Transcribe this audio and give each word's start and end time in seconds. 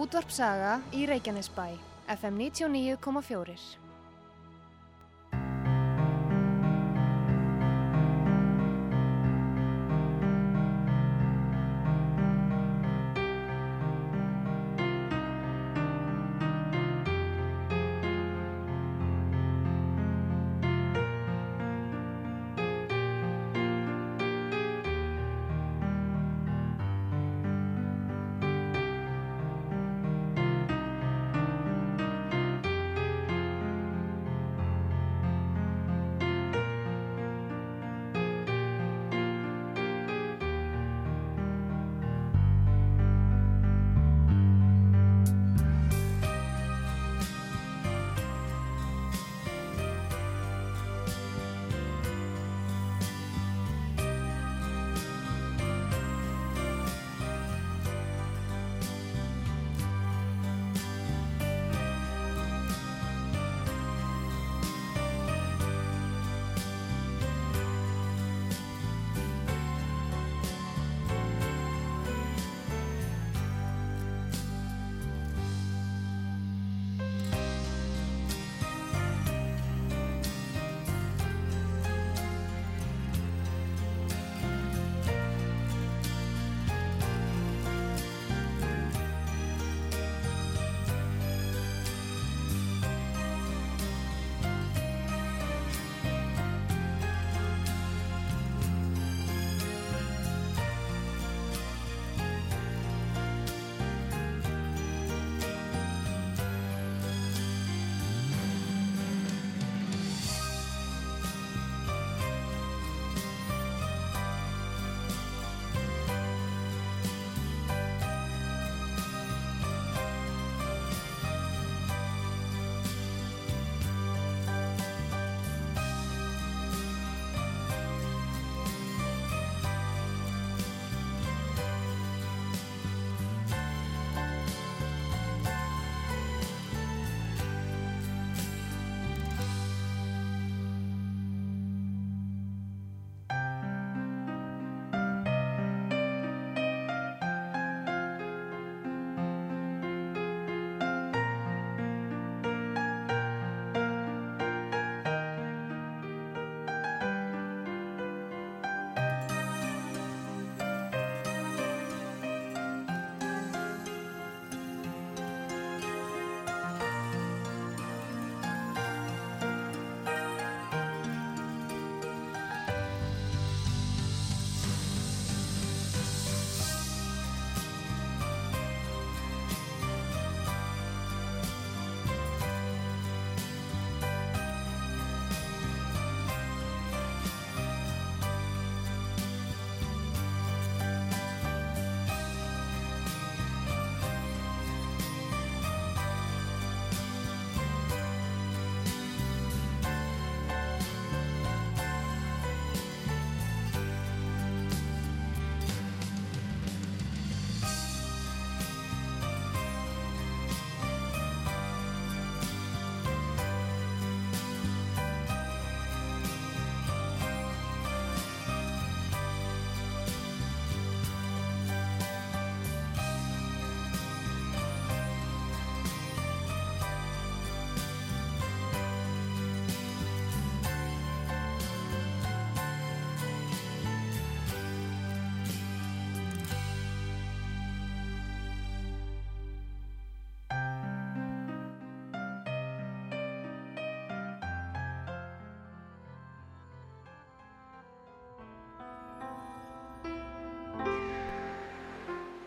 Útvarpsaga 0.00 0.78
í 0.96 1.02
Reykjanesbæ, 1.04 1.66
FM 2.08 2.38
99,4. 2.40 3.89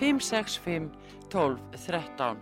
565 0.00 0.90
12 1.32 1.58
13 1.86 2.36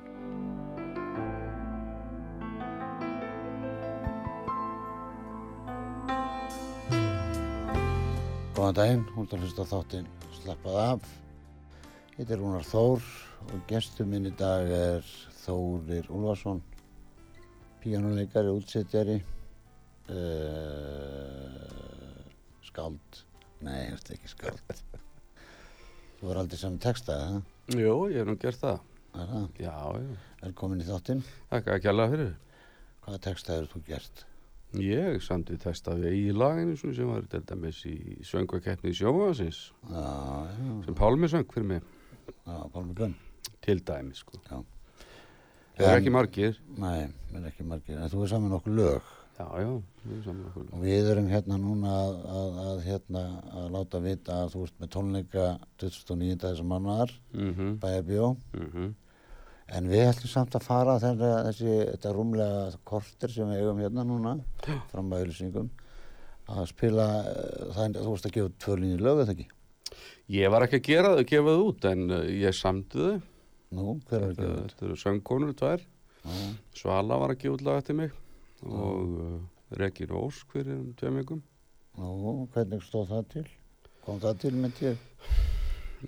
Góðan 8.55 8.77
daginn, 8.79 9.05
hún 9.13 9.27
er 9.29 9.37
að 9.37 9.43
hlusta 9.45 9.65
þáttinn 9.69 10.07
Slappað 10.39 10.77
af. 10.81 11.09
Þetta 12.15 12.33
er 12.35 12.41
Rúnar 12.41 12.67
Þór 12.69 13.03
og 13.51 13.65
gestur 13.69 14.07
minn 14.09 14.29
í 14.31 14.33
dag 14.39 14.71
er 14.71 15.03
Þórir 15.45 16.07
Úlfarsson. 16.09 16.63
píjónuleikari, 17.85 18.49
útsettjari, 18.49 19.19
uh, 20.09 21.59
skáld, 22.65 23.25
nei, 23.61 23.93
þetta 23.93 24.09
er 24.09 24.17
ekki 24.17 24.31
skáld. 24.33 25.04
Þú 26.25 26.31
var 26.31 26.39
aldrei 26.41 26.57
saman 26.57 26.79
textaði, 26.81 27.25
það? 27.29 27.81
Jú, 27.83 27.95
ég 28.09 28.23
hef 28.23 28.29
nú 28.31 28.35
gert 28.41 28.61
það. 28.63 28.77
Er 29.13 29.27
það? 29.29 29.43
Já, 29.61 29.73
já. 30.01 30.15
Velkomin 30.41 30.79
í 30.81 30.87
þáttinn. 30.87 31.19
Þakka 31.51 31.75
ekki 31.75 31.91
alveg 31.91 32.15
fyrir. 32.15 32.31
Hvaða 33.05 33.19
texta 33.27 33.53
hefur 33.53 33.67
þú 33.75 33.81
gert? 33.91 34.23
Ég 34.81 35.27
texta 35.61 35.99
við 35.99 36.17
í 36.17 36.23
laginu 36.33 36.79
sem 36.81 37.11
var 37.11 37.29
til 37.29 37.43
dæmis 37.45 37.83
í 37.91 37.99
söngvakeppni 38.25 38.95
í 38.95 38.97
sjófaðasins 38.97 39.59
Já, 39.91 40.07
já, 40.49 40.71
sem 40.87 40.97
Pálmi 40.97 41.29
söng 41.29 41.53
fyrir 41.53 41.69
mig 41.75 41.83
já, 41.85 42.57
Pálmi 42.73 42.97
Gunn. 42.97 43.15
til 43.61 43.85
dæmis 43.85 44.25
sko. 44.25 44.41
Já. 44.49 44.65
Það 45.77 45.91
er 45.91 46.01
ekki 46.01 46.17
margir. 46.17 46.57
Nei, 46.81 47.13
mér 47.35 47.43
er 47.43 47.53
ekki 47.53 47.69
margir, 47.69 48.01
en 48.01 48.09
þú 48.09 48.25
er 48.25 48.33
saman 48.33 48.57
okkur 48.63 48.81
lög. 48.81 49.13
Já, 49.35 49.47
já, 49.59 49.71
við 50.05 50.11
erum 50.15 50.23
saman 50.25 50.43
okkur. 50.49 50.67
Og 50.77 50.83
við 50.85 51.09
erum 51.11 51.29
hérna 51.33 51.57
núna 51.59 51.95
að, 52.05 52.19
að, 52.39 52.59
að, 52.65 52.83
hérna, 52.87 53.23
að 53.59 53.65
láta 53.75 54.01
vita 54.05 54.37
að 54.45 54.53
þú 54.53 54.61
ert 54.69 54.77
með 54.85 54.91
tónleika 54.95 55.47
29. 55.83 56.37
þessar 56.45 56.69
mánuðar, 56.71 57.15
Mm 57.35 57.73
bæjarbjó. 57.83 58.29
-hmm. 58.55 58.93
En 59.75 59.89
við 59.89 60.05
ætlum 60.07 60.29
samt 60.31 60.55
að 60.55 60.63
fara 60.63 60.99
þegar 61.01 61.47
þessi, 61.49 61.75
þetta 61.91 62.13
rúmlega 62.15 62.79
korter 62.85 63.31
sem 63.33 63.49
við 63.49 63.63
eigum 63.65 63.79
hérna 63.81 64.05
núna, 64.05 64.35
fram 64.93 65.11
að 65.13 65.25
auðlýsingum, 65.25 65.71
að 66.49 66.67
spila, 66.69 67.07
uh, 67.25 67.73
það, 67.75 67.95
þú 68.05 68.11
veist 68.11 68.27
að 68.27 68.33
gefa 68.37 68.51
tvö 68.59 68.77
línir 68.79 69.01
lög, 69.01 69.23
eða 69.25 69.33
ekki? 69.33 69.49
Ég 70.29 70.51
var 70.51 70.63
ekki 70.63 70.77
að 70.77 70.89
gera 70.91 71.15
það, 71.17 71.25
gefa 71.33 71.49
það 71.51 71.65
út, 71.69 71.85
en 71.85 72.11
uh, 72.11 72.25
ég 72.29 72.55
samtið 72.55 73.01
þau. 73.09 73.23
Nú, 73.75 74.01
hver 74.07 74.21
er 74.21 74.29
að 74.29 74.29
Þetta, 74.29 74.43
gefa 74.43 74.55
þetta? 74.55 74.69
þetta 74.69 74.87
eru 74.87 74.97
söngkonur 74.97 75.55
tvær. 75.59 75.81
Svala 76.75 77.19
var 77.19 77.31
að 77.35 77.41
gefa 77.43 77.55
út 77.55 77.63
lag 77.67 77.77
eftir 77.83 77.95
mig 77.97 78.13
og 78.65 79.19
uh, 79.21 79.41
Regin 79.81 80.13
Ósk 80.17 80.53
fyrir 80.55 80.77
um 80.79 80.93
tveim 80.99 81.19
vikum. 81.21 81.43
Nú, 81.99 82.35
hvernig 82.55 82.83
stóð 82.83 83.11
það 83.13 83.27
til? 83.35 83.45
Kom 84.05 84.21
það 84.23 84.39
til 84.43 84.55
með 84.61 84.73
til? 84.81 84.95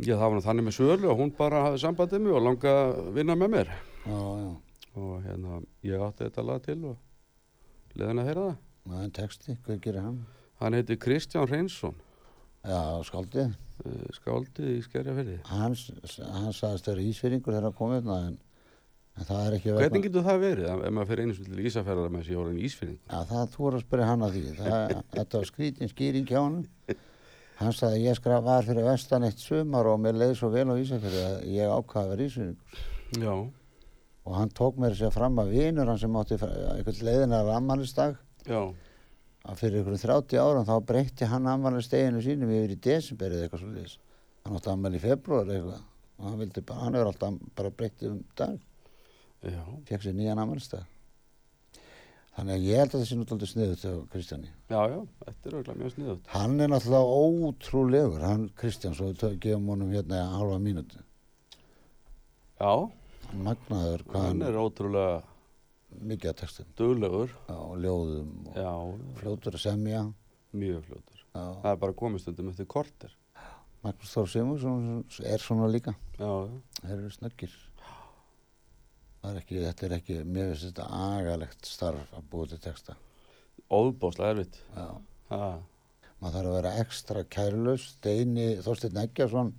Já, 0.04 0.14
það 0.20 0.30
var 0.34 0.42
þannig 0.44 0.66
með 0.66 0.74
Sölu 0.76 1.08
og 1.12 1.20
hún 1.22 1.30
bara 1.38 1.62
hafði 1.66 1.82
sambandið 1.86 2.24
mig 2.26 2.34
og 2.36 2.42
langa 2.44 2.72
að 2.82 3.12
vinna 3.16 3.36
með 3.40 3.52
mér. 3.54 3.70
Já, 4.06 4.18
já, 4.42 4.54
Og 4.96 5.14
hérna, 5.26 5.58
ég 5.84 6.00
átti 6.00 6.24
þetta 6.24 6.42
lag 6.48 6.62
til 6.64 6.78
og 6.88 7.96
leðin 8.00 8.20
að 8.22 8.28
heyra 8.30 8.44
það. 8.48 8.58
það 8.86 9.02
er 9.04 9.10
texti, 9.20 9.56
hvað 9.66 9.80
gerir 9.84 10.00
hann? 10.06 10.18
Hann 10.60 10.76
heiti 10.78 10.96
Kristján 10.96 11.48
Reynsson, 11.50 11.96
Já, 12.66 12.80
skáldið. 13.04 13.52
uh, 13.84 14.06
skáldið 14.16 14.70
í 14.72 14.78
Skerjafyrði. 14.86 15.36
Hann, 15.50 15.76
hann 16.32 16.52
sagðist 16.56 16.88
vera 16.88 17.04
ísveringur 17.04 17.52
þegar 17.52 17.68
að 17.70 17.76
koma 17.78 17.98
hérna, 18.00 18.16
en, 18.26 18.38
en 18.38 18.38
það 18.38 18.45
Hvernig 19.16 20.06
getur 20.06 20.24
það 20.26 20.40
verið 20.42 20.70
ef 20.70 20.92
maður 20.92 21.10
fyrir 21.10 21.24
einu 21.24 21.36
sem 21.36 21.46
til 21.48 21.66
Ísafjörðar 21.70 22.10
með 22.12 22.24
þessi 22.24 22.38
orðin 22.40 22.64
Ísfyrðing? 22.68 22.98
Já, 23.08 23.18
það 23.30 23.44
þú 23.54 23.62
voru 23.64 23.78
að 23.78 23.84
spyrja 23.86 24.08
hann 24.10 24.24
að 24.26 24.34
því. 24.36 24.42
Það, 24.60 24.96
þetta 25.16 25.40
var 25.40 25.50
skrítin 25.50 25.92
skýring 25.92 26.26
hjá 26.28 26.40
hann. 26.40 26.58
Hann 27.56 27.72
sagði 27.72 27.96
að 27.96 28.04
ég 28.04 28.18
skraf 28.18 28.42
var 28.44 28.66
fyrir 28.66 28.84
vestan 28.90 29.24
eitt 29.24 29.40
sumar 29.40 29.88
og 29.88 30.02
mér 30.04 30.18
leiði 30.20 30.36
svo 30.36 30.50
vel 30.52 30.66
á 30.68 30.76
Ísafjörði 30.76 31.22
að 31.30 31.38
ég 31.54 31.72
ákvaði 31.72 32.04
að 32.04 32.12
vera 32.12 32.26
ísveringur. 32.28 32.82
Já, 33.24 33.34
Og 34.26 34.34
hann 34.34 34.50
tók 34.50 34.78
mér 34.82 34.94
sér 34.98 35.12
fram 35.14 35.38
að 35.38 35.52
vinur 35.54 35.86
hann 35.86 36.00
sem 36.02 36.16
átti 36.18 36.34
eitthvað 36.34 37.02
leiðina 37.06 37.44
af 37.44 37.50
ammælistag 37.54 38.16
já, 38.42 38.58
að 39.46 39.60
fyrir 39.60 39.84
ykkur 39.84 40.00
30 40.02 40.40
árum 40.42 40.66
þá 40.66 40.72
breytti 40.88 41.28
hann 41.30 41.46
ammælisteginu 41.46 42.22
sínum 42.24 42.50
yfir 42.50 42.72
í 42.74 42.78
desember 42.88 43.30
eða 43.36 43.46
eitthvað 43.46 43.62
svolítið. 43.62 43.92
Hann 44.42 44.58
átti 44.58 44.72
ammæli 44.72 44.98
í 44.98 45.04
februar 45.04 45.46
eitthvað 45.46 45.84
og 46.16 46.26
hann 46.26 46.40
vildi 46.42 46.64
bara, 46.66 46.80
hann 46.82 46.98
hefur 46.98 47.12
alltaf 47.12 47.38
bara 47.60 47.70
breyttið 47.78 48.10
um 48.10 48.18
dag, 48.40 48.58
fekk 49.42 50.02
sér 50.02 50.14
nýjan 50.16 50.38
ammælistag. 50.42 50.84
Þannig 52.36 52.52
að 52.58 52.64
ég 52.68 52.76
held 52.82 52.90
að 52.92 53.00
það 53.00 53.06
sé 53.08 53.16
náttúrulega 53.16 53.48
sniðut 53.48 53.84
á 53.88 53.92
Kristjáni. 54.12 54.50
já, 54.68 54.80
já, 54.92 54.98
þetta 55.24 55.48
er 55.48 55.54
auðvitað 55.56 55.78
mjög 55.80 55.92
sniðut. 55.94 56.26
Hann 56.34 56.60
er 56.60 56.68
náttúrulega 56.68 57.14
ótrúlegur, 57.48 58.24
hann 58.26 58.42
Kristján, 58.60 58.96
svo 58.98 59.08
við 59.12 59.38
gefum 59.40 59.70
honum 59.72 59.94
hérna 59.94 60.18
halva 60.34 60.58
mínútu. 60.60 61.00
Já, 62.60 62.72
magnaður 63.32 64.04
hann 64.12 64.42
er 64.44 64.58
ótrúlega 64.60 65.22
mikið 65.96 66.30
að 66.32 66.38
textum 66.42 66.68
duglegur, 66.76 67.32
já, 67.48 67.56
ljóðum 67.80 68.50
og 68.50 68.58
já, 68.60 68.72
fljótur 69.22 69.56
að 69.56 69.64
semja. 69.64 70.02
mjög 70.56 70.84
fljótur. 70.90 71.22
Já. 71.36 71.44
Það 71.62 71.70
er 71.72 71.80
bara 71.86 71.92
komið 71.92 72.20
stundum 72.20 72.48
eftir 72.52 72.66
korter. 72.68 73.16
Magnús 73.84 74.12
Þór 74.12 74.28
Sigmundsson 74.32 75.04
er 75.24 75.38
svona 75.40 75.68
líka. 75.72 75.92
Já, 76.18 76.28
já, 76.48 76.60
Þeir 76.82 76.94
eru 76.98 77.10
snöggir. 77.12 77.56
Er 79.26 79.38
ekki, 79.40 79.58
þetta 79.64 79.86
er 79.88 79.94
ekki, 79.96 80.16
mér 80.24 80.52
finnst 80.52 80.68
þetta 80.68 80.86
agalegt 80.92 81.66
starf 81.66 82.12
að 82.14 82.26
búa 82.30 82.46
til 82.50 82.58
texta. 82.62 82.94
óðbóðslega 83.72 84.34
erfitt. 84.36 84.58
Já. 84.76 84.86
Ha, 85.32 85.48
Maður 86.20 86.36
þarf 86.36 86.48
að 86.50 86.54
vera 86.56 86.74
ekstra 86.80 87.22
kærlaus. 87.34 87.82
Steini 87.96 88.44
Þorsteinn 88.64 89.00
Eggjarsson, 89.02 89.50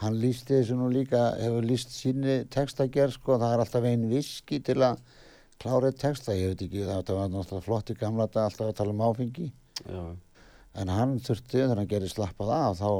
hann 0.00 0.14
lísti 0.22 0.54
þessu 0.60 0.76
nú 0.78 0.86
líka, 0.92 1.24
hefur 1.40 1.66
líst 1.66 1.90
síni 1.92 2.38
textagerð, 2.48 3.16
sko. 3.18 3.36
Það 3.42 3.56
er 3.56 3.64
alltaf 3.64 3.88
einn 3.90 4.06
viski 4.08 4.60
til 4.64 4.78
að 4.86 5.02
klára 5.60 5.90
texta. 5.92 6.32
Ég 6.38 6.54
veit 6.54 6.62
ekki, 6.68 6.86
það 6.88 7.12
var 7.18 7.28
náttúrulega 7.34 7.66
flott 7.66 7.90
í 7.92 7.98
gamla 8.00 8.28
dag 8.32 8.48
alltaf 8.48 8.70
að 8.70 8.78
tala 8.80 8.94
um 8.96 9.04
áfengi. 9.10 9.50
já, 9.84 10.04
En 10.74 10.88
hann 10.88 11.18
þurfti, 11.20 11.58
þegar 11.58 11.76
hann 11.82 11.90
gerði 11.90 12.08
slappað 12.08 12.50
af, 12.56 12.78
þá, 12.80 12.92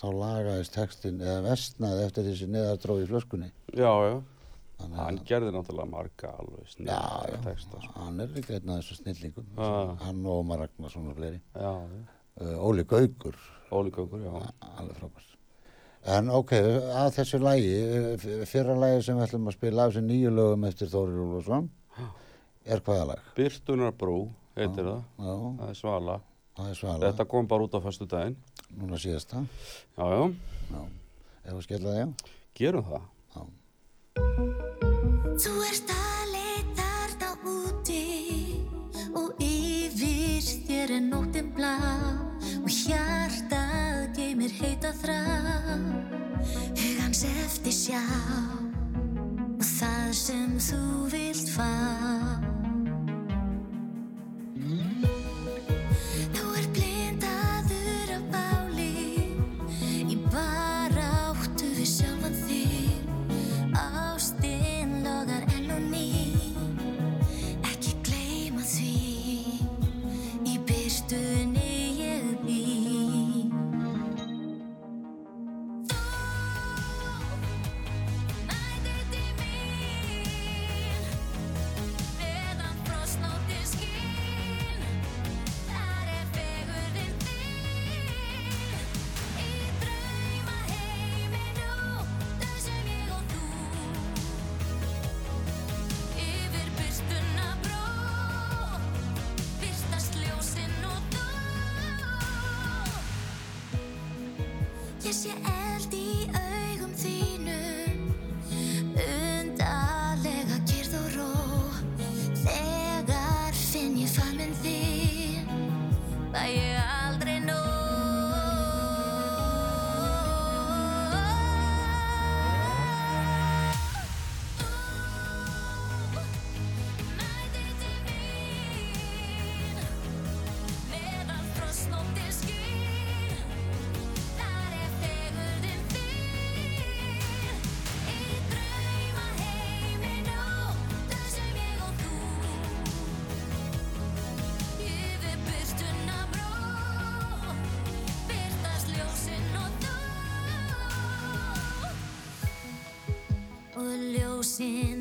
þá 0.00 0.06
lagaðist 0.16 0.72
textin 0.72 1.18
eða 1.20 1.42
vestnaði 1.50 2.06
eftir 2.06 2.24
þessi 2.30 2.48
neðardróð 2.48 3.02
í 3.02 3.08
flöskunni. 3.10 3.50
já, 3.76 3.90
já. 4.08 4.22
Þannig 4.82 4.98
Hann 4.98 5.18
gerði 5.28 5.50
náttúrulega 5.54 5.90
marga 5.92 6.30
alveg 6.42 6.62
Já, 6.66 6.70
snillga 6.74 6.96
já, 7.32 7.36
texta. 7.46 7.80
Sko. 7.84 7.92
hann 8.00 8.20
er 8.20 8.32
líka 8.34 8.54
einn 8.58 8.70
af 8.74 8.80
þessu 8.82 8.96
snillingum. 8.98 9.46
Hann 10.02 10.24
og 10.26 10.40
Ómar 10.42 10.58
Ragnarsson 10.64 11.08
og 11.12 11.16
fleiri. 11.20 11.40
Já, 11.54 11.72
já. 11.72 12.02
Uh, 12.40 12.56
Óli 12.64 12.84
Gaugur, 12.88 13.36
Óli 13.70 13.90
Gaukur, 13.92 14.18
já. 14.24 14.32
alveg 14.80 14.96
frábært. 14.98 15.28
En 16.16 16.30
ok, 16.34 16.52
að 16.98 17.10
þessu 17.18 17.38
lægi, 17.38 17.74
uh, 17.78 18.44
fyrra 18.48 18.74
lægi 18.80 19.02
sem 19.06 19.18
við 19.20 19.26
ætlum 19.28 19.50
að 19.52 19.56
spila 19.58 19.84
af 19.86 19.92
þessu 19.92 20.02
nýju 20.08 20.32
lögum 20.34 20.64
eftir 20.66 20.88
Þórir 20.90 21.20
Úlfarsson, 21.26 21.68
er 22.64 22.80
hvaða 22.80 23.06
lag? 23.12 23.20
Byrtunar 23.36 23.92
brú 23.92 24.16
heitir 24.56 24.88
það. 24.88 25.04
Já, 25.18 25.34
Það 25.60 25.68
er 25.68 25.78
svala. 25.82 26.16
það 26.56 26.70
er 26.72 26.80
svala, 26.80 26.98
Þetta 27.12 27.28
kom 27.28 27.46
bara 27.52 27.68
út 27.68 27.76
á 27.76 27.80
fastu 27.84 28.06
daginn. 28.08 28.36
núna 28.80 28.96
síðasta. 28.98 29.44
Já, 29.98 30.04
já. 30.08 30.34
Já, 30.72 30.82
ef 31.44 31.52
við 31.52 31.62
skella 31.68 31.92
það, 31.92 32.00
já. 32.00 32.34
Gerum 32.54 32.84
það. 32.88 33.02
já. 33.36 34.51
Þú 35.42 35.56
ert 35.66 35.88
að 35.90 36.28
leita 36.30 36.84
þarna 37.18 37.30
úti 37.50 38.02
og 39.18 39.40
yfir 39.42 40.44
þér 40.68 40.92
er 41.00 41.02
nóttin 41.02 41.48
blá 41.56 41.72
og 42.60 42.68
hjartað 42.70 44.04
geymir 44.14 44.54
heita 44.60 44.92
þrá. 45.00 45.18
Hugans 46.78 47.24
eftir 47.26 47.74
sjá 47.74 48.04
og 49.58 49.66
það 49.66 50.14
sem 50.20 50.54
þú 50.62 50.82
vilt 51.10 51.50
fá 51.58 51.70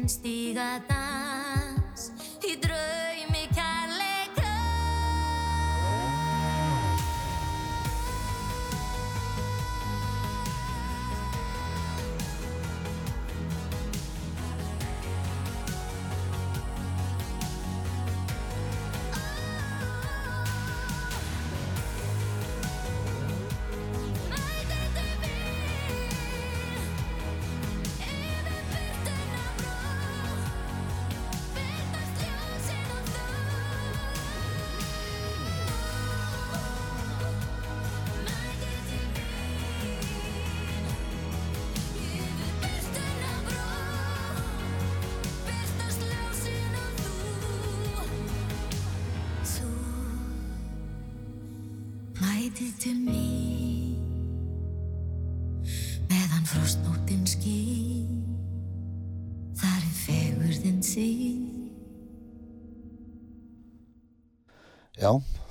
ljósinn 0.01 0.08
stíga 0.10 0.81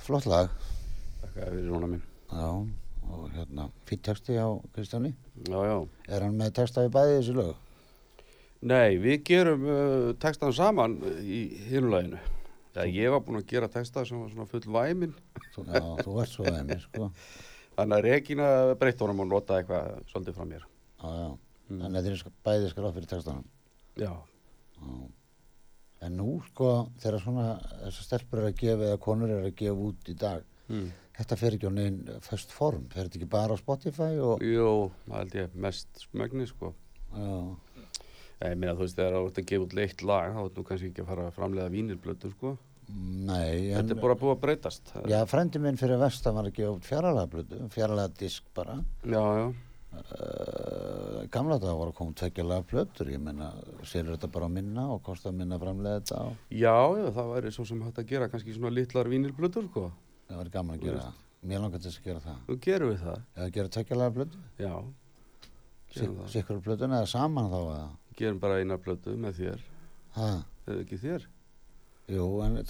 flott 0.05 0.27
lag. 0.29 0.51
Þakka 1.21 1.47
fyrir 1.47 1.67
svona 1.67 1.89
minn. 1.91 2.03
Já, 2.31 2.47
og 3.11 3.25
hérna, 3.35 3.67
fýtt 3.89 4.03
texti 4.07 4.37
á 4.39 4.47
Kristjáni. 4.75 5.13
Já, 5.47 5.59
já. 5.67 5.77
Er 6.09 6.25
hann 6.25 6.37
með 6.39 6.55
texta 6.61 6.85
í 6.87 6.91
bæði 6.93 7.19
þessu 7.19 7.37
lög? 7.37 7.53
Nei, 8.71 8.97
við 9.01 9.23
gerum 9.25 9.63
uh, 9.65 10.09
textan 10.21 10.53
saman 10.53 10.99
í 11.25 11.43
hinulaginu. 11.69 12.19
Já, 12.71 12.83
ég 12.87 13.11
var 13.11 13.23
búinn 13.25 13.41
að 13.41 13.49
gera 13.51 13.71
texta 13.71 14.03
sem 14.07 14.19
var 14.21 14.29
svona 14.31 14.47
full 14.47 14.63
væmin. 14.71 15.15
Já, 15.57 15.81
þú 16.03 16.19
ert 16.23 16.31
svo 16.31 16.45
þeim, 16.47 16.75
sko. 16.85 17.09
Þannig 17.75 17.97
að 17.97 18.05
Regína 18.05 18.51
breytt 18.79 19.01
honum 19.03 19.23
og 19.25 19.31
nota 19.31 19.57
eitthvað 19.59 20.05
svolítið 20.11 20.37
frá 20.37 20.45
mér. 20.47 20.67
Já, 21.01 21.09
já. 21.17 21.31
Þannig 21.71 21.97
að 21.97 22.05
þeir 22.05 22.15
eru 22.17 22.35
bæði 22.47 22.69
skráð 22.71 22.95
fyrir 22.99 23.11
textanum. 23.11 23.49
Já. 23.99 24.13
En 26.01 26.15
nú, 26.17 26.39
sko, 26.49 26.71
þegar 27.01 27.21
svona 27.21 27.47
þessar 27.83 28.05
stelpur 28.07 28.39
er 28.41 28.47
að 28.49 28.55
gefa 28.63 28.87
eða 28.89 28.99
konur 29.03 29.29
er 29.35 29.43
að 29.49 29.55
gefa 29.59 29.87
út 29.89 30.09
í 30.09 30.15
dag, 30.17 30.47
Mm. 30.71 30.87
þetta 31.17 31.35
fer 31.37 31.55
ekki 31.57 31.67
á 31.67 31.73
neinn 31.75 31.97
föst 32.23 32.53
form, 32.55 32.85
fer 32.93 33.03
þetta 33.09 33.19
ekki 33.19 33.27
bara 33.29 33.53
á 33.53 33.59
Spotify 33.59 34.13
og... 34.23 34.39
Jú, 34.41 34.91
það 35.09 35.17
held 35.19 35.35
ég 35.35 35.55
mest 35.67 36.03
smögni, 36.07 36.47
sko. 36.47 36.73
Já, 37.11 37.55
Ég 38.41 38.55
meina, 38.57 38.73
þú 38.73 38.85
veist, 38.87 38.95
þegar 38.97 39.13
þú 39.19 39.25
ert 39.29 39.37
að 39.43 39.49
gefa 39.51 39.65
út 39.67 39.73
leitt 39.77 40.01
lag, 40.01 40.31
þá 40.33 40.39
ert 40.47 40.55
nú 40.57 40.63
kannski 40.65 40.87
ekki 40.89 41.03
að 41.03 41.09
fara 41.11 41.25
að 41.27 41.35
framlega 41.35 41.69
vínilblötu, 41.75 42.31
sko. 42.33 42.53
nei, 42.89 43.69
en... 43.69 43.75
Þetta 43.77 43.93
er 43.97 44.01
bara 44.01 44.15
búið 44.17 44.31
að 44.33 44.39
breytast. 44.47 44.93
Já, 45.11 45.19
frendi 45.29 45.59
minn 45.61 45.77
fyrir 45.77 45.99
vestan 46.01 46.33
var 46.39 46.47
að 46.49 46.55
gefa 46.57 46.71
út 46.79 46.87
fjaralega 46.87 47.29
blödu, 47.35 47.59
fjaralega 47.75 48.15
disk 48.17 48.47
bara. 48.57 48.79
Já, 49.05 49.21
já. 49.21 49.45
Uh, 49.91 51.25
gamla 51.33 51.57
þetta 51.59 51.73
var 51.75 51.89
að 51.91 51.95
koma 51.97 52.13
tveggjalega 52.15 52.63
blötur, 52.69 53.09
ég 53.11 53.19
meina, 53.23 53.49
selur 53.87 54.15
þetta 54.15 54.29
bara 54.31 54.47
á 54.47 54.51
minna 54.51 54.85
og 54.93 55.01
kostar 55.03 55.33
minna 55.35 55.57
að 55.57 55.65
framlega 55.65 55.99
þetta 55.99 56.19
og 56.29 56.53
Já, 56.55 56.75
já, 57.01 57.07
það 57.17 57.31
væri 57.33 57.51
svo 57.55 57.65
sem 57.67 57.81
hægt 57.83 57.99
að 58.01 58.07
gera 58.11 58.29
kannski 58.31 58.55
svona 58.55 58.71
litlar 58.75 59.09
vínilblötur, 59.11 59.67
sko. 59.69 59.83
það 60.29 60.39
var 60.41 60.51
gaman 60.53 60.77
að 60.79 60.85
gera 60.87 61.01
það. 61.05 61.19
Mér 61.51 61.63
langar 61.63 61.81
þess 61.83 61.99
að 61.99 62.07
gera 62.07 62.21
það. 62.23 62.39
Nú 62.47 62.57
gerum 62.65 62.91
við 62.93 62.99
það. 63.03 63.19
Eða 63.35 63.49
gera 63.57 63.73
tveggjalega 63.75 64.15
blödu, 64.17 64.41
Já. 64.61 64.73
Gerum 65.91 66.15
það. 66.21 66.29
sikkur 66.37 66.61
blötuna 66.69 66.99
eða 67.01 67.11
saman 67.11 67.49
þá 67.51 67.59
eða. 67.61 67.89
Gerum 68.21 68.39
bara 68.39 68.59
eina 68.61 68.77
blötu 68.77 69.17
með 69.19 69.37
þér. 69.41 69.63
Ha, 70.15 70.29
Eða 70.67 70.79
ekki 70.85 71.01
þér? 71.01 71.27
jú, 72.11 72.25
en, 72.45 72.57
uh, 72.57 72.65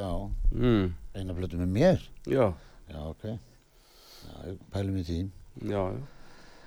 já, 0.00 0.10
Mm. 0.54 0.94
eina 1.14 1.34
blötu 1.36 1.58
með 1.60 1.68
mér. 1.76 2.08
Já, 2.26 2.54
Já, 2.88 3.00
ok. 3.08 3.24
Já, 3.24 4.56
pælum 4.72 4.96
í 5.00 5.04
því. 5.04 5.30
já, 5.64 5.82
já. 5.92 6.00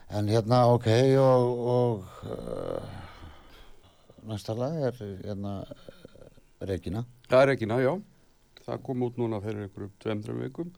En 0.07 0.27
hérna, 0.31 0.61
ok, 0.71 0.87
og, 1.19 1.67
og 1.67 2.03
uh, 2.23 2.83
næsta 4.29 4.53
lag 4.55 4.77
er 4.87 4.95
hérna 5.25 5.57
Regina. 6.63 7.01
Það 7.27 7.41
er 7.43 7.51
ekki 7.53 7.67
ná, 7.67 7.75
já. 7.83 7.91
Það 8.63 8.79
kom 8.85 9.03
út 9.03 9.19
núna 9.19 9.41
fyrir 9.43 9.65
einhverjum 9.65 9.91
tveim, 9.99 10.21
þreim 10.23 10.39
vikum. 10.45 10.69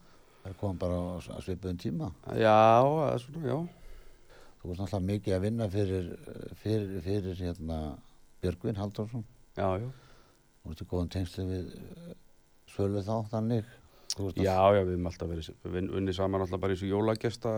Það 0.42 0.56
kom 0.64 0.80
bara 0.82 0.98
á 0.98 1.22
á 1.22 1.38
svipuðum 1.46 1.78
tíma. 1.78 2.10
Já, 2.42 2.58
það 2.82 3.12
er 3.12 3.24
svona, 3.26 3.44
já. 3.52 3.60
Þú 4.60 4.72
varst 4.72 4.82
náttúrulega 4.82 5.10
mikið 5.12 5.36
að 5.38 5.46
vinna 5.46 5.70
fyrir, 5.76 6.10
fyrir, 6.64 6.98
fyrir 7.06 7.44
hérna 7.46 7.80
Björgvin 8.42 8.82
Halldórsson. 8.82 9.28
Já, 9.54 9.70
já. 9.78 9.90
Þú 10.58 10.72
varst 10.72 10.82
í 10.82 10.90
góðum 10.90 11.14
tengslu 11.14 11.46
við 11.52 11.70
uh, 11.78 12.12
Svölu 12.74 13.06
þá, 13.06 13.14
þannig. 13.30 13.70
Já, 14.18 14.56
já, 14.74 14.82
við 14.84 14.94
höfum 14.96 15.10
alltaf 15.10 15.30
verið, 15.30 15.89
unnið 16.00 16.16
saman 16.18 16.42
alltaf 16.44 16.60
bara 16.60 16.74
í 16.74 16.78
þessu 16.80 16.89
jólagesta 16.89 17.51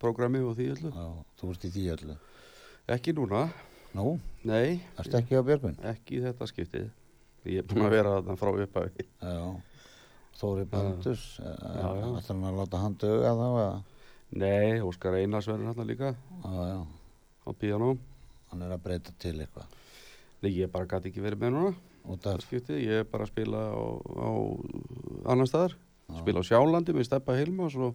programmi 0.00 0.40
og 0.46 0.54
því 0.56 0.68
öllu. 0.76 0.92
Já, 0.94 1.06
þú 1.40 1.48
varst 1.50 1.64
í 1.66 1.70
því 1.74 1.86
öllu. 1.96 2.18
Ekki 2.96 3.16
núna, 3.18 3.46
Nú, 3.96 4.18
nei, 4.44 4.82
það 4.98 5.06
stekki 5.08 5.38
á 5.40 5.42
Björgvin. 5.46 5.76
ekki 5.88 6.18
í 6.18 6.22
þetta 6.26 6.46
skiptið. 6.50 6.88
Ég 7.48 7.62
er 7.62 7.66
búinn 7.70 7.86
að 7.86 7.94
vera 7.94 8.10
þarna 8.18 8.34
frá 8.36 8.50
upphafi. 8.52 9.06
Já. 9.22 9.44
Þóri 10.36 10.64
Já, 11.40 11.86
já. 11.96 12.08
ætlar 12.18 12.26
hann 12.28 12.44
að 12.50 12.58
láta 12.60 12.80
hann 12.82 12.96
döga 13.00 13.30
þá 13.38 13.46
eða? 13.46 13.70
Nei, 14.36 14.80
Óskar 14.84 15.14
Einars 15.16 15.46
verður 15.48 15.70
hérna 15.70 15.86
líka 15.88 16.10
Já, 16.12 16.52
já, 16.68 16.80
á 17.46 17.50
píanó. 17.56 17.96
hann 18.50 18.62
er 18.66 18.74
að 18.76 18.82
breyta 18.84 19.14
til 19.18 19.32
eitthvað. 19.40 19.72
Nei, 20.42 20.50
ég 20.58 20.70
bara 20.70 20.84
gæti 20.90 21.08
ekki 21.12 21.24
verið 21.24 21.40
með 21.46 21.54
núna. 21.56 21.74
Það 22.20 22.44
skiptið, 22.44 22.82
ég 22.84 23.00
er 23.00 23.08
bara 23.08 23.24
að 23.24 23.32
spila 23.32 23.62
á, 23.72 23.80
á 24.12 24.30
annar 25.32 25.48
staðar. 25.48 25.76
Spila 26.14 26.42
á 26.42 26.44
Sjálandi 26.46 26.94
með 26.94 27.08
Steppa 27.08 27.34
Hilma 27.38 27.66
og 27.66 27.72
svo 27.74 27.88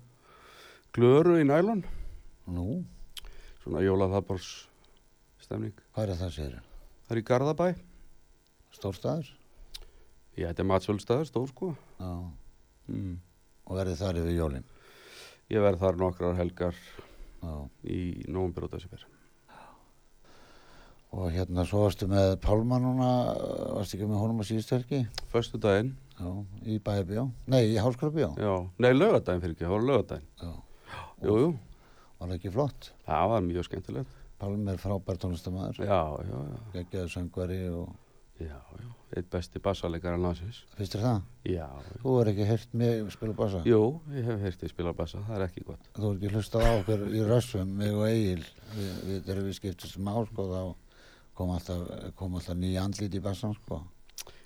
Glöru 0.91 1.37
í 1.39 1.45
nælon. 1.47 1.83
nú, 2.51 2.83
Svona 3.63 3.79
jólaðabors 3.85 4.65
stemning. 5.39 5.73
hvað 5.95 6.09
er 6.09 6.15
það 6.19 6.31
sér? 6.35 6.55
Það 7.07 7.11
er 7.15 7.21
í 7.21 7.23
Garðabæ. 7.29 7.67
Stórstaður? 8.75 9.29
Já, 10.35 10.47
þetta 10.49 10.59
er 10.63 10.67
matsvöldstæður, 10.71 11.25
stór 11.29 11.47
sko. 11.51 11.75
Já. 11.99 12.11
Mm. 12.89 13.19
Og 13.67 13.77
verði 13.77 13.95
þar 13.99 14.19
yfir 14.23 14.35
jólinn? 14.35 14.65
Ég 15.51 15.61
verð 15.61 15.79
þar 15.79 15.97
nokkrar 16.01 16.35
helgar 16.39 16.75
Já. 17.43 17.69
í 17.85 18.25
nóvambur 18.27 18.65
og 18.67 18.71
desember. 18.71 19.05
Og 21.11 21.31
hérna 21.35 21.65
svo 21.67 21.83
varstu 21.85 22.07
með 22.07 22.37
Pálma 22.43 22.77
núna, 22.79 23.09
varstu 23.75 23.97
ekki 23.97 24.07
með 24.07 24.21
honum 24.23 24.39
á 24.39 24.45
síðustu 24.47 24.77
helgi? 24.79 25.01
Föstu 25.31 25.59
daginn, 25.59 25.93
Já, 26.21 26.31
í 26.69 26.77
bæjabjó. 26.85 27.23
Nei, 27.49 27.63
í 27.73 27.77
Háskólabjó. 27.81 28.31
já, 28.37 28.53
nei, 28.85 28.91
lögadaginn 28.93 29.41
fyrir 29.41 29.55
ekki, 29.55 29.65
það 29.65 29.73
var 29.75 29.85
lögadaginn. 29.89 30.27
Já. 30.37 30.51
Jú, 31.25 31.37
jú, 31.41 31.51
Var 32.21 32.29
það 32.29 32.35
ekki 32.37 32.51
flott? 32.53 32.91
það 33.07 33.29
var 33.31 33.41
mjög 33.49 33.65
skemmtilegt. 33.65 34.17
Pálmi 34.41 34.71
er 34.73 34.77
frábær 34.81 35.17
tónlistamæður. 35.21 35.79
Já, 35.85 36.01
já, 36.25 36.37
já, 36.51 36.59
Geggjaður 36.75 37.11
söngvari 37.15 37.59
og 37.73 37.95
já, 38.41 38.57
já, 38.57 38.87
eitt 39.17 39.29
besti 39.33 39.59
bassalegar 39.61 40.13
en 40.17 40.23
landsins. 40.25 40.63
finnst 40.77 40.95
þér 40.95 41.03
það? 41.07 41.21
Já, 41.45 41.67
já. 41.85 41.97
Þú 42.03 42.13
er 42.21 42.31
ekki 42.31 42.47
heyrt 42.49 42.73
mig 42.73 43.11
spila 43.13 43.33
bassa? 43.37 43.61
Jú, 43.69 43.81
ég 44.13 44.25
hef 44.29 44.39
heyrst 44.45 44.61
þið 44.63 44.73
spila 44.73 44.93
bassa, 44.97 45.21
það 45.27 45.35
er 45.39 45.45
ekki 45.47 45.65
gott. 45.67 45.89
Þú 45.97 46.09
er 46.11 46.15
ekki 46.17 46.33
hlustað 46.35 46.65
á 46.65 46.71
okkur 46.79 47.05
í 47.09 47.23
rössum, 47.29 47.73
mig 47.81 47.93
og 47.97 48.05
Egil. 48.09 48.45
Við, 48.77 48.93
við, 49.09 49.41
við 49.49 49.57
skiptistum 49.59 50.09
á, 50.09 50.15
sko, 50.29 50.47
þá 50.49 50.61
kom 51.37 51.53
alltaf, 51.53 51.83
kom 52.17 52.35
alltaf 52.37 52.57
nýja 52.57 52.85
andlit 52.85 53.13
í 53.17 53.21
bassan, 53.21 53.53
sko. 53.61 53.81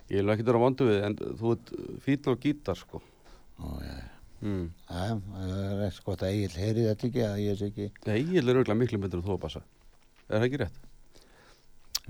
Ég 0.10 0.22
vil 0.22 0.34
ekki 0.36 0.46
vera 0.46 0.62
vondu 0.62 0.86
við, 0.90 1.00
en 1.08 1.16
þú 1.40 1.54
ert 1.56 1.72
fítn 2.06 2.30
á 2.30 2.42
gítar, 2.44 2.78
sko. 2.78 3.02
Og 3.64 3.80
já, 3.82 3.96
Mm. 4.46 4.66
já, 4.92 5.16
það 5.16 5.54
er 5.56 5.80
ekki 5.88 6.04
gott 6.06 6.22
að 6.22 6.34
Egil 6.36 6.58
heyri 6.60 6.82
þetta 6.86 7.08
ekki, 7.08 7.22
að 7.26 7.38
ég 7.42 7.56
sé 7.58 7.70
ekki. 7.72 7.86
Egil 8.14 8.50
er 8.50 8.56
auðvitað 8.60 8.78
miklu 8.78 9.00
myndur 9.00 9.22
en 9.22 9.26
þú 9.26 9.34
að 9.38 9.40
bassa. 9.46 9.62
Er 10.30 10.36
það 10.40 10.46
ekki 10.50 10.60
rétt? 10.62 10.78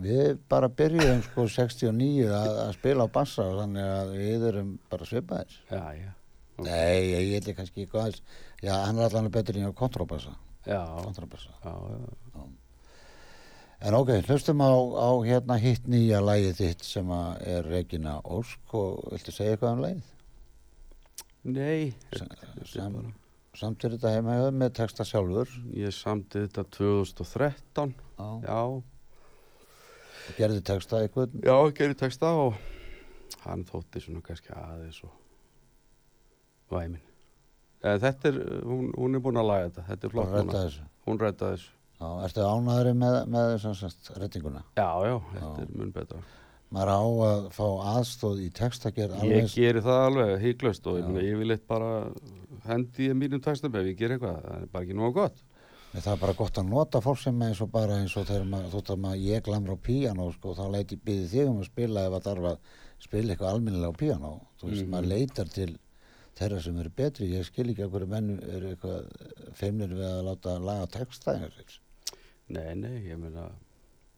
Við 0.01 0.39
bara 0.51 0.67
byrjuðum 0.67 1.21
sko 1.23 1.45
69 1.47 2.25
að, 2.27 2.57
að 2.65 2.73
spila 2.75 3.05
á 3.07 3.09
bassa 3.15 3.45
þannig 3.61 3.85
að 3.93 4.11
við 4.17 4.43
erum 4.49 4.73
bara 4.91 5.05
svipaðir. 5.07 5.55
Já, 5.71 5.83
já. 6.01 6.11
Ok. 6.57 6.65
Nei, 6.67 6.99
ég 7.31 7.47
er 7.47 7.55
kannski 7.55 7.85
eitthvað 7.85 8.01
aðeins. 8.01 8.21
Já, 8.65 8.73
hann 8.89 8.99
er 8.99 9.07
allan 9.07 9.31
betri 9.31 9.61
en 9.63 9.71
á 9.71 9.73
kontrabassa. 9.75 10.35
Já, 10.67 10.81
kontrabassa. 11.05 11.53
já, 11.63 11.71
já. 11.71 12.43
En 13.81 13.93
ok, 13.93 14.09
hlustum 14.27 14.61
á, 14.63 14.71
á 14.71 15.09
hérna 15.27 15.57
hitt 15.61 15.85
nýja 15.91 16.21
lægið 16.23 16.55
þitt 16.61 16.83
sem 16.87 17.09
er 17.11 17.65
Regina 17.67 18.17
Ósk 18.23 18.73
og 18.73 19.03
viltu 19.11 19.33
segja 19.35 19.55
eitthvað 19.57 19.75
um 19.75 19.83
lægið? 19.83 20.01
Nei, 21.45 21.93
Sem, 22.15 22.27
þetta 22.31 22.61
er 22.63 22.69
sem, 22.71 22.93
bara- 22.95 23.13
samt 23.59 23.83
er 23.85 23.93
þetta 23.97 24.13
heima 24.15 24.37
hjá 24.37 24.45
þér 24.47 24.55
með 24.61 24.71
texta 24.79 25.05
sjálfur. 25.05 25.51
ég 25.75 25.93
samti 25.93 26.45
þetta 26.47 26.63
2013, 26.77 27.93
Já. 28.17 28.29
já. 28.47 28.61
gerði 30.39 30.63
texta 30.65 31.03
eitthvað 31.05 31.35
Já, 31.45 31.57
gerir 31.77 31.95
texta 31.99 32.31
og 32.33 32.55
hann 33.45 33.63
þótti 33.65 34.01
svona 34.01 34.23
kannski 34.25 34.49
aðeins 34.55 35.03
og 35.05 35.11
væmin. 36.71 37.01
En 37.85 37.99
þetta 38.01 38.31
er, 38.31 38.39
hún, 38.65 38.89
hún 38.97 39.13
er 39.15 39.21
búin 39.21 39.37
að 39.37 39.45
laga 39.51 39.69
þetta, 39.69 39.83
þetta 39.91 40.03
er 40.03 40.09
og 40.09 40.15
flott 40.15 40.31
rætta 40.33 40.45
núna. 40.47 40.63
þessu. 40.65 40.87
Hún 41.05 41.19
rætta 41.21 41.51
þessu. 41.53 41.74
Já, 41.95 42.07
ertu 42.27 42.43
ánæðri 42.43 42.93
með, 42.99 43.15
með 43.31 43.53
rettinguna? 44.19 44.63
Já, 44.75 44.89
já, 45.07 45.15
þetta 45.33 45.61
er 45.63 45.69
mun 45.79 45.91
betra. 45.95 46.19
Maður 46.75 46.91
á 46.91 47.01
að 47.29 47.43
fá 47.55 47.65
aðstóð 47.95 48.39
í 48.43 48.47
textagerð 48.57 49.13
Ég 49.15 49.21
alveg 49.23 49.53
geri 49.55 49.83
það 49.85 49.99
alveg 50.09 50.31
híklaust 50.43 50.87
og 50.89 50.97
ég 50.97 51.05
Já. 51.05 51.09
meina 51.13 51.27
yfirleitt 51.29 51.67
bara 51.69 51.91
hendi 52.65 53.07
ég 53.11 53.15
mínum 53.19 53.41
textum 53.45 53.75
ef 53.79 53.85
ég 53.85 53.99
ger 53.99 54.15
eitthvað, 54.15 54.41
það 54.43 54.63
er 54.65 54.71
bara 54.73 54.83
ekki 54.87 54.97
nógu 54.97 55.13
gott. 55.21 55.43
Nei, 55.93 56.01
það 56.01 56.11
er 56.17 56.19
bara 56.25 56.35
gott 56.41 56.57
að 56.59 56.67
nota 56.73 56.99
fólk 57.05 57.21
sem 57.21 57.43
eins 57.45 57.61
og 57.63 57.69
bara 57.71 57.99
eins 58.01 58.17
og 58.19 58.25
þegar 58.27 58.49
maður, 58.51 58.73
þótt 58.73 58.91
að 58.91 58.99
maður 59.05 59.21
ég 59.29 59.45
glamra 59.45 59.77
á 59.77 59.85
píanó 59.87 60.25
sko, 60.35 60.55
þá 60.57 60.65
leiti 60.73 60.97
býði 60.99 61.29
þig 61.31 61.51
um 61.53 61.61
að 61.61 61.69
spila 61.69 62.03
ef 62.09 62.17
að 62.17 62.25
þarf 62.27 62.49
að 62.49 62.57
spila 63.05 63.31
eitthvað 63.35 63.53
alminnilega 63.53 63.93
á 63.95 63.99
píanó 64.01 64.33
þú 64.59 64.67
veist, 64.73 64.83
Mhm. 64.83 64.91
maður 64.91 65.07
leitar 65.13 65.49
til 65.55 65.71
þeirra 66.35 66.59
sem 66.65 66.79
eru 66.81 66.89
betri, 66.89 67.29
ég 67.31 67.45
skil 67.47 67.69
ekki 67.71 67.87
hverju 67.87 68.07
menn 68.11 68.39
eru 68.43 68.73
eitthvað 68.75 69.07
feimnir 69.55 69.93
við 69.95 70.03
að 70.09 70.23
láta 70.27 70.59
laga 70.59 70.87
texta 70.91 71.31
einhvers. 71.37 71.79
Nei, 72.53 72.75
nei, 72.77 72.97
ég 73.09 73.17
meina, 73.17 73.47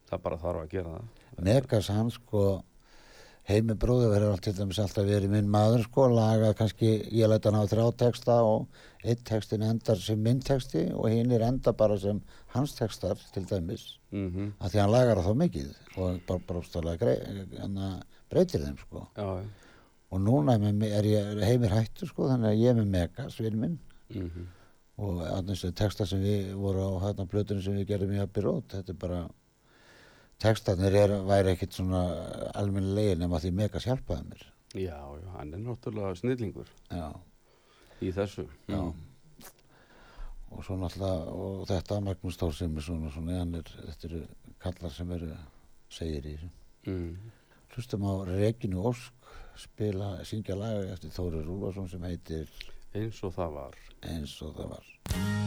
það 0.10 0.24
bara 0.26 0.40
þarf 0.42 0.64
að 0.66 0.74
gera 0.74 0.96
það. 0.98 1.22
Negas 1.48 1.92
hann 1.94 2.10
sko 2.12 2.48
heimi 3.48 3.78
bróður 3.80 4.12
verður 4.12 4.34
allt 4.36 4.44
til 4.44 4.56
dæmis 4.58 4.80
alltaf 4.84 5.06
verið 5.08 5.32
minn 5.32 5.52
maður 5.52 5.86
sko, 5.86 6.08
laga 6.12 6.52
kannski, 6.58 6.90
ég 7.16 7.30
læta 7.32 7.52
hann 7.52 7.64
á 7.64 7.72
þrjá 7.72 7.86
texta 8.02 8.42
og 8.44 8.68
einn 9.08 9.22
textin 9.28 9.64
endar 9.64 10.02
sem 10.04 10.20
minn 10.20 10.42
texti 10.44 10.84
og 10.92 11.08
hinn 11.14 11.32
er 11.32 11.46
enda 11.48 11.72
bara 11.78 11.96
sem 12.02 12.20
hans 12.56 12.76
textar 12.76 13.20
til 13.34 13.46
dæmis 13.48 13.94
Mm 14.12 14.54
að 14.64 14.72
því 14.72 14.80
hann 14.80 14.92
lagar 14.92 15.20
þá 15.20 15.34
mikið 15.36 15.72
og 16.00 16.20
bara 16.28 16.44
bróðstálega 16.48 17.16
breytir 18.32 18.62
þeim 18.64 18.78
sko. 18.80 19.02
Já, 19.18 19.44
og 20.12 20.22
núna 20.24 20.56
er, 20.56 20.62
með, 20.64 20.86
er 21.00 21.08
ég 21.12 21.42
heimir 21.44 21.76
hættur 21.76 22.08
sko 22.08 22.30
þannig 22.30 22.54
að 22.54 22.62
ég 22.62 22.72
er 22.72 22.78
með 22.80 22.94
Megas 22.94 23.40
vinn 23.44 23.60
minn. 23.60 23.80
Mm 24.14 24.48
og 24.98 25.20
annars 25.28 25.64
er 25.68 25.72
texta 25.78 26.06
sem 26.10 26.22
við 26.24 26.54
voru 26.58 26.82
á 26.90 26.92
hérna 27.06 27.28
plötunum 27.30 27.62
sem 27.64 27.76
við 27.78 27.88
gerðum 27.92 28.16
í 28.18 28.22
Abbey 28.24 28.44
Road 28.46 28.66
þetta 28.74 28.94
er 28.96 29.02
bara 29.04 29.20
textarnir 30.42 30.96
er, 30.98 31.14
væri 31.26 31.54
ekkit 31.56 31.74
svona 31.78 32.02
almennilegir 32.58 33.18
nema 33.22 33.40
því 33.42 33.52
Megas 33.58 33.86
hjálpaði 33.90 34.30
mér 34.32 34.46
Já, 34.78 34.98
já, 35.00 35.30
hann 35.38 35.54
er 35.56 35.62
náttúrulega 35.64 36.16
snillingur 36.20 36.68
já, 36.92 37.08
í 38.04 38.12
þessu. 38.14 38.44
já 38.70 38.82
og 40.52 40.64
svo 40.64 40.78
náttúrulega 40.80 41.34
og 41.36 41.64
þetta 41.70 41.98
Magnús 42.06 42.38
Þór 42.40 42.54
sem 42.56 42.78
er 42.78 42.86
svona, 42.86 43.10
svona 43.14 43.40
hann 43.42 43.56
er, 43.60 43.72
þetta 43.88 44.08
eru 44.10 44.22
kallar 44.64 44.94
sem 44.96 45.12
eru 45.18 45.34
segir 45.94 46.26
í 46.34 46.38
þessu 46.38 46.54
Mm. 46.88 47.18
hlustum 47.76 48.06
á 48.08 48.14
Reginu 48.30 48.80
Ósk 48.88 49.26
spila, 49.60 50.14
syngja 50.24 50.56
laga 50.56 50.86
eftir 50.94 51.12
Þóri 51.12 51.42
Rúlarsson 51.44 51.90
sem 51.92 52.06
heitir 52.08 52.48
Eins 52.96 53.20
og 53.28 53.34
það 53.36 53.52
var. 53.58 53.74
eins 54.08 54.36
og 54.46 54.54
það 54.56 54.70
var 54.72 54.86
you 55.16 55.47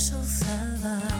verði 0.00 0.94
eins 0.94 1.19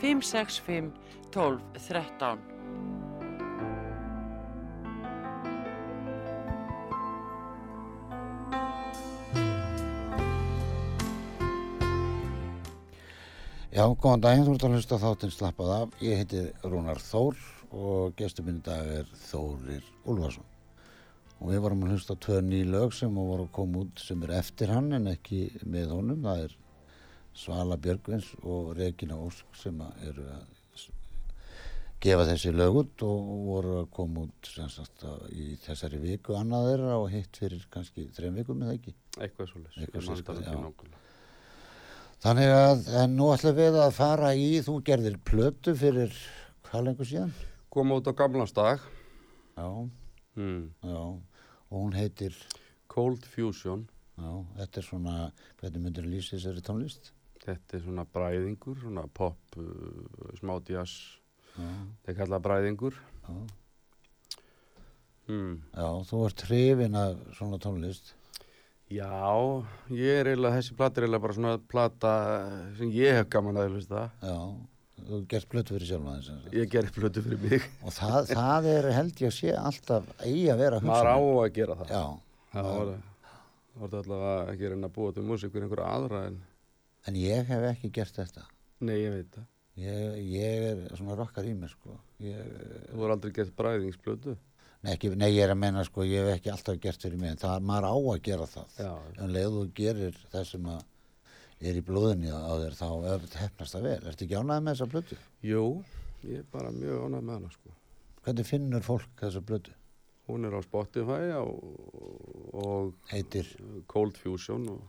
565 0.00 0.92
12 1.34 1.60
13. 1.88 2.38
Já, 13.76 13.82
góðan 13.92 14.22
daginn, 14.24 14.46
þú 14.46 14.52
ert 14.54 14.62
að 14.64 14.74
hlusta 14.78 14.96
þáttinn 15.02 15.32
slappað 15.34 15.70
af. 15.74 15.96
Ég 16.00 16.22
heiti 16.22 16.44
Rúnar 16.64 17.00
Þór 17.04 17.40
og 17.76 18.14
gestur 18.16 18.46
minn 18.46 18.62
í 18.62 18.64
dag 18.64 18.88
er 18.88 19.10
Þórir 19.26 19.84
Úlfarsson. 20.08 20.46
Og 21.42 21.50
við 21.52 21.60
varum 21.60 21.82
að 21.84 21.92
hlusta 21.92 22.16
tvö 22.16 22.38
ný 22.40 22.62
lög 22.64 22.94
sem 22.96 23.12
voru 23.12 23.44
að 23.44 23.52
koma 23.58 23.82
út 23.84 24.00
sem 24.00 24.22
er 24.24 24.32
eftir 24.38 24.72
hann 24.72 24.88
en 24.96 25.10
ekki 25.12 25.42
með 25.68 25.92
honum. 25.92 26.24
Það 26.24 26.46
er 26.46 26.56
Svala 27.36 27.76
Björgvins 27.76 28.30
og 28.48 28.70
Regina 28.78 29.16
Ósk 29.20 29.58
sem 29.60 29.76
að 29.84 30.06
eru 30.10 30.24
að 30.32 30.44
gefa 32.00 32.26
þessi 32.28 32.52
lög 32.52 32.76
út 32.82 33.02
og 33.06 33.28
voru 33.48 33.74
að 33.80 33.86
koma 33.96 34.22
út 34.26 34.48
sagt 34.52 35.04
að 35.08 35.22
í 35.32 35.46
þessari 35.64 35.98
viku 36.02 36.36
annað 36.38 36.68
þeirra 36.70 36.96
og 37.00 37.08
hitt 37.12 37.38
fyrir 37.40 37.64
kannski 37.72 38.04
þreim 38.16 38.36
vikum 38.40 38.62
eða 38.64 38.76
ekki. 38.78 38.94
Eitthvað 39.16 39.50
svo 39.50 39.62
leys. 39.62 39.76
Eitthvað 39.80 40.02
Eitthvað 40.02 40.16
sirka, 40.16 40.36
já. 40.44 40.52
svo 40.52 40.88
leys. 40.90 41.02
Þannig 42.26 42.52
að 42.56 42.86
nú 43.12 43.26
ætlum 43.34 43.56
við 43.58 43.78
að 43.84 43.92
fara 43.96 44.30
í, 44.36 44.48
þú 44.64 44.76
gerðir 44.88 45.18
plötu 45.28 45.74
fyrir 45.76 46.14
hvað 46.68 46.86
lengur 46.88 47.08
síðan? 47.10 47.34
Kom 47.72 47.92
út 47.96 48.08
á 48.08 48.12
gamlansdag. 48.16 48.80
Já, 49.56 49.68
Mm. 50.36 50.68
já, 50.84 50.96
og 51.70 51.76
hún 51.80 51.94
heitir, 51.96 52.34
Cold 52.88 53.24
Fusion. 53.24 53.88
já, 54.20 54.44
þetta 54.58 54.76
er 54.76 54.82
svona, 54.84 55.32
hvernig 55.62 55.80
myndir 55.80 56.04
lýsa 56.04 56.36
þessari 56.36 56.60
tónlist? 56.60 57.12
Þetta 57.46 57.78
er 57.78 57.84
svona 57.84 58.04
bræðingur, 58.16 58.80
svona 58.82 59.06
pop, 59.14 59.38
uh, 59.60 60.32
smá 60.40 60.56
jazz. 60.66 60.96
Það 61.56 62.10
er 62.12 62.18
kallað 62.20 62.44
bræðingur. 62.48 62.98
já, 63.26 63.36
Mm. 65.26 65.56
já, 65.74 65.86
þú 66.06 66.18
ert 66.28 66.42
hrifin 66.46 66.94
af 66.94 67.16
svona 67.34 67.58
tónlist. 67.58 68.12
Já, 68.86 69.08
ég 69.90 70.20
er 70.20 70.28
eiginlega, 70.30 70.60
þessi 70.60 70.76
plata 70.78 71.00
er 71.00 71.06
eiginlega 71.08 71.24
bara 71.24 71.34
svona 71.34 71.54
plata 71.72 72.12
sem 72.78 72.92
ég 72.94 73.16
hef 73.18 73.28
gaman 73.34 73.58
að 73.58 73.72
hlusta. 73.74 74.04
Já, 74.22 74.36
þú 75.08 75.18
gerst 75.26 75.48
plötu 75.50 75.74
fyrir 75.74 75.88
sjálf 75.90 76.06
aðeins. 76.12 76.46
Ég 76.54 76.70
gerir 76.70 76.92
plötu 76.94 77.24
fyrir 77.24 77.42
mig. 77.42 77.66
Og 77.86 77.90
það, 77.96 78.30
það 78.30 78.68
er 78.76 78.88
held 78.94 79.24
ég 79.24 79.32
að 79.32 79.34
sé 79.40 79.56
alltaf 79.58 80.06
eigi 80.22 80.46
að 80.54 80.62
vera 80.62 80.78
að 80.78 80.86
hugsa. 80.86 80.92
Maður 80.92 81.10
á 81.10 81.18
um. 81.18 81.42
að 81.42 81.52
gera 81.58 81.78
það. 81.80 81.90
Já, 81.96 82.04
Það 82.56 82.94
þetta 83.76 83.98
allavega 84.00 84.52
ekki 84.54 84.64
að 84.64 84.70
reyna 84.72 84.88
að 84.88 84.94
búa 84.94 85.12
til 85.12 85.24
músík 85.26 85.50
fyrir 85.52 85.66
einhverja 85.66 85.88
aðra 85.98 86.20
en, 86.30 86.36
en 87.06 87.18
ég 87.20 87.46
hef 87.48 87.68
ekki 87.72 87.90
gert 87.94 88.16
þetta. 88.18 88.46
nei, 88.80 88.96
ég 89.00 89.14
veit 89.14 89.30
það. 89.36 89.46
Ég, 89.76 90.18
ég 90.32 90.62
er 90.70 90.96
svona 90.96 91.14
rokkar 91.18 91.44
í 91.44 91.52
mér, 91.54 91.68
sko. 91.68 91.98
Ég, 92.24 92.36
Þú 92.90 93.00
var 93.02 93.12
aldrei 93.12 93.32
gert 93.36 93.56
bræðingsplötu. 93.58 94.36
Nei, 94.82 94.92
ekki, 94.94 95.10
nei, 95.18 95.30
ég 95.34 95.42
er 95.44 95.52
að 95.52 95.60
menna 95.60 95.82
sko, 95.84 96.04
ég 96.06 96.24
hef 96.24 96.38
ekki 96.38 96.52
alltaf 96.52 96.78
gert 96.80 97.02
fyrir 97.02 97.20
mig, 97.20 97.34
en 97.34 97.40
það 97.42 97.56
er 97.58 97.66
maður 97.68 97.88
á 97.92 97.96
að 97.96 98.22
gera 98.28 98.46
það. 98.48 98.76
Já. 98.80 98.92
En 99.20 99.32
leið 99.34 99.48
þú 99.56 99.64
gerir 99.80 100.20
það 100.32 100.46
sem 100.50 100.68
að 100.72 100.84
er 101.70 101.78
í 101.80 101.84
blóðinni 101.88 102.32
á 102.32 102.52
þér, 102.60 102.76
þá 102.76 102.86
hefnast 103.42 103.76
það 103.76 103.86
vel. 103.88 104.00
Ertu 104.10 104.26
ekki 104.26 104.36
ánægð 104.40 104.64
með 104.64 104.72
þessa 104.72 104.88
blötu? 104.92 105.18
Jú, 105.44 105.62
ég 106.24 106.40
er 106.42 106.48
bara 106.52 106.72
mjög 106.76 107.04
ánægð 107.06 107.26
með 107.28 107.34
hana, 107.36 107.52
sko. 107.56 107.76
Hvernig 108.26 108.48
finnur 108.48 108.84
fólk 108.86 109.20
þessa 109.20 109.44
blötu? 109.48 109.76
Hún 110.26 110.44
er 110.48 110.56
á 110.56 110.60
Spotify 110.64 111.32
og, 111.38 111.60
og 112.56 112.94
Heitir 113.12 113.48
Cold 113.92 114.16
Fusion 114.18 114.64
og, 114.72 114.80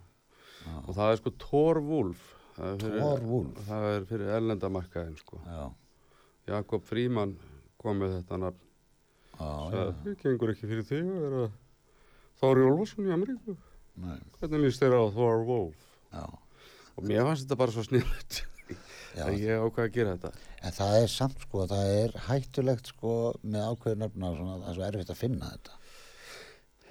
og 0.87 0.89
það 0.97 1.11
er 1.13 1.19
sko 1.21 1.33
Thor 1.43 1.79
Wolf. 1.85 2.23
Thor 2.57 3.21
Wolf? 3.27 3.59
Það 3.67 3.87
er 3.91 4.07
fyrir 4.09 4.31
ellendamarkaðin, 4.39 5.17
sko. 5.21 5.39
Já, 5.45 5.67
Jakob 6.49 6.83
Fríman 6.87 7.35
kom 7.81 7.99
með 8.01 8.15
þetta 8.19 8.39
nafn. 8.41 8.63
já, 9.37 9.49
já, 9.71 9.85
Það 10.01 10.17
gengur 10.23 10.53
ekki 10.55 10.69
fyrir 10.71 10.87
þig 10.89 11.11
að 11.13 11.23
vera 11.27 11.47
Þóri 12.41 12.65
Olfarsson 12.71 13.07
í 13.09 13.13
Ameríku. 13.13 13.57
nei, 14.01 14.17
Hvernig 14.39 14.63
líst 14.65 14.81
þér 14.81 14.97
á 14.97 15.03
Thor 15.13 15.43
Wolf? 15.45 15.87
já, 16.13 16.25
Og 16.97 17.03
mér 17.05 17.23
fannst 17.27 17.45
þetta 17.45 17.57
bara 17.61 17.71
svo 17.75 17.83
sniðut 17.85 18.39
já. 19.13 19.23
að 19.27 19.37
ég 19.43 19.61
ákvað 19.61 19.83
að 19.85 19.93
gera 19.93 20.15
þetta. 20.17 20.31
En 20.65 20.71
það 20.73 20.95
er 21.03 21.07
samt 21.13 21.41
sko, 21.45 21.67
það 21.69 21.91
er 22.01 22.15
hættulegt 22.27 22.89
sko 22.89 23.11
með 23.45 23.77
svona, 23.85 24.57
það 24.57 24.69
er 24.71 24.73
svo 24.79 24.87
erfitt 24.89 25.11
að 25.13 25.19
finna 25.21 25.51
þetta. 25.53 25.77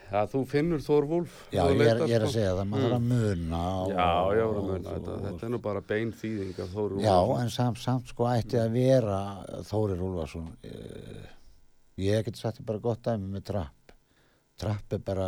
Já, 0.06 0.20
þú 0.30 0.40
finnur 0.46 0.82
Thor 0.86 1.04
Wolf. 1.10 1.32
Já, 1.50 1.64
ég 1.66 1.80
er, 1.82 2.00
ég 2.06 2.14
er 2.14 2.22
að 2.22 2.28
sko. 2.30 2.34
segja 2.36 2.52
það, 2.54 2.68
maður 2.70 2.84
þarf 2.86 2.96
að 2.96 3.06
muna 3.10 3.62
og, 3.82 3.90
Já, 3.90 4.06
var 4.06 4.36
að 4.60 4.66
muna 4.70 4.90
þetta. 4.94 5.10
og- 5.16 5.24
Þetta 5.26 5.46
er 5.46 5.50
nú 5.50 5.60
bara 5.62 5.80
bein 5.80 6.12
þýðing 6.12 6.58
af 6.62 6.68
Þóri 6.76 7.00
Já, 7.02 7.16
en 7.42 7.50
samt, 7.50 7.78
samt 7.82 8.06
sko 8.12 8.24
ætti 8.30 8.56
að 8.62 8.70
vera 8.72 9.20
Þórir 9.66 10.00
Úlfarsson 10.06 10.48
eh, 10.62 11.26
ég 11.98 12.24
get 12.24 12.36
sagt 12.36 12.60
þér 12.60 12.66
bara 12.66 12.78
gott 12.78 13.02
dæmi 13.02 13.32
með 13.34 13.44
trapp 13.50 13.75
trapp 14.56 14.94
er 14.96 15.00
bara 15.04 15.26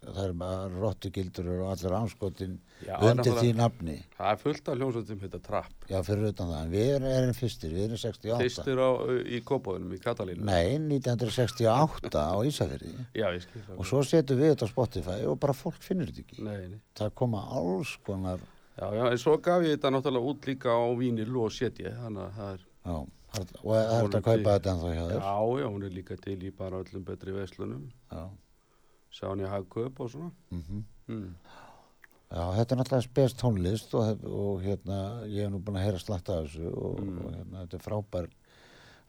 það 0.00 0.20
er 0.24 0.34
bara 0.38 0.68
rottugildur 0.72 1.48
og 1.56 1.70
allir 1.72 1.94
anskotin 1.98 2.52
Já, 2.86 2.94
undir 3.02 3.34
því 3.36 3.50
nafni. 3.58 3.96
Það 4.16 4.30
er 4.30 4.38
fullt 4.40 4.68
af 4.70 4.78
hljómsveit 4.78 5.10
sem 5.10 5.18
heita 5.24 5.40
Trapp. 5.44 5.72
já, 5.90 5.98
fyrir 6.06 6.30
utan 6.30 6.52
það, 6.52 6.60
en 6.62 6.70
við 6.72 6.92
erum, 6.94 7.34
fyrstir 7.36 7.74
við 7.74 7.84
erum 7.88 8.00
68 8.00 8.38
Fyrstir 8.44 8.80
á, 8.80 8.90
í 9.26 9.40
Kópáðunum, 9.50 9.96
í 9.96 10.00
Katalínu. 10.00 10.46
nei, 10.46 10.78
1968 10.78 12.14
á 12.16 12.38
Ísafirði. 12.46 12.94
Já, 13.14 13.26
ég 13.34 13.42
skil 13.44 13.62
það. 13.66 13.76
og 13.76 13.90
svo 13.90 14.02
setjum 14.06 14.40
við 14.40 14.54
þetta 14.54 14.70
á 14.70 14.72
Spotify 14.72 15.18
og 15.28 15.38
bara 15.42 15.56
fólk 15.56 15.82
finnur 15.84 16.08
þetta 16.08 16.24
ekki. 16.24 16.42
Nei, 16.46 16.68
nei. 16.72 16.80
það 16.96 17.14
koma 17.20 17.44
alls 17.50 17.96
konar 18.06 18.40
Já, 18.80 18.86
já, 18.96 19.04
en 19.10 19.18
svo 19.20 19.34
gaf 19.44 19.64
ég 19.66 19.74
þetta 19.76 19.90
náttúrulega 19.92 20.30
út 20.32 20.46
líka 20.48 20.72
á 20.72 20.80
vínil 20.96 21.34
og 21.36 21.50
setja, 21.52 21.90
þannig 22.00 22.22
að 22.22 22.36
það 22.38 22.52
er, 22.54 22.62
já, 22.86 22.94
og 22.96 23.74
það 23.74 23.90
er 23.90 24.06
þetta 24.06 24.20
að 24.20 24.28
kaupa 24.30 24.54
þetta 24.54 24.70
ennþá 24.72 24.92
hjá 24.94 25.02
þér? 25.10 25.18
Já, 25.20 25.34
já, 25.60 25.66
hún 25.68 25.82
er 25.84 25.92
líka 25.98 26.16
til 26.24 26.38
í 26.40 26.52
bara 26.56 26.80
öllum 26.80 27.04
betri 27.04 27.34
veslunum, 27.36 27.82
já, 28.08 28.22
sjá 29.10 29.28
hann 29.28 29.40
í 29.44 29.48
hagkaup 29.50 30.00
og 30.00 30.10
svona. 30.14 30.30
mhm 30.50 30.84
Mm. 31.10 31.34
Já, 32.30 32.44
þetta 32.54 32.70
er 32.74 32.78
náttúrulega 32.78 33.02
spes 33.02 33.32
tónlist 33.34 33.94
og, 33.98 34.20
og 34.30 34.60
hérna, 34.62 34.98
ég 35.26 35.42
hef 35.42 35.50
nú 35.50 35.58
búin 35.58 35.80
að 35.80 35.86
heyra 35.88 35.98
slatta 35.98 36.36
af 36.38 36.44
þessu 36.46 36.68
og, 36.70 37.00
Mm. 37.00 37.16
og 37.24 37.32
hérna, 37.34 37.64
þetta 37.64 37.74
er 37.74 37.82
frábær, 37.88 38.28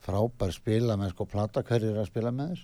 frábær 0.02 0.52
spila 0.56 0.96
með 0.98 1.12
sko 1.14 1.28
plata, 1.30 1.62
hver 1.62 1.84
er 1.86 2.00
að 2.02 2.08
spila 2.10 2.32
með 2.34 2.56
þér? 2.56 2.64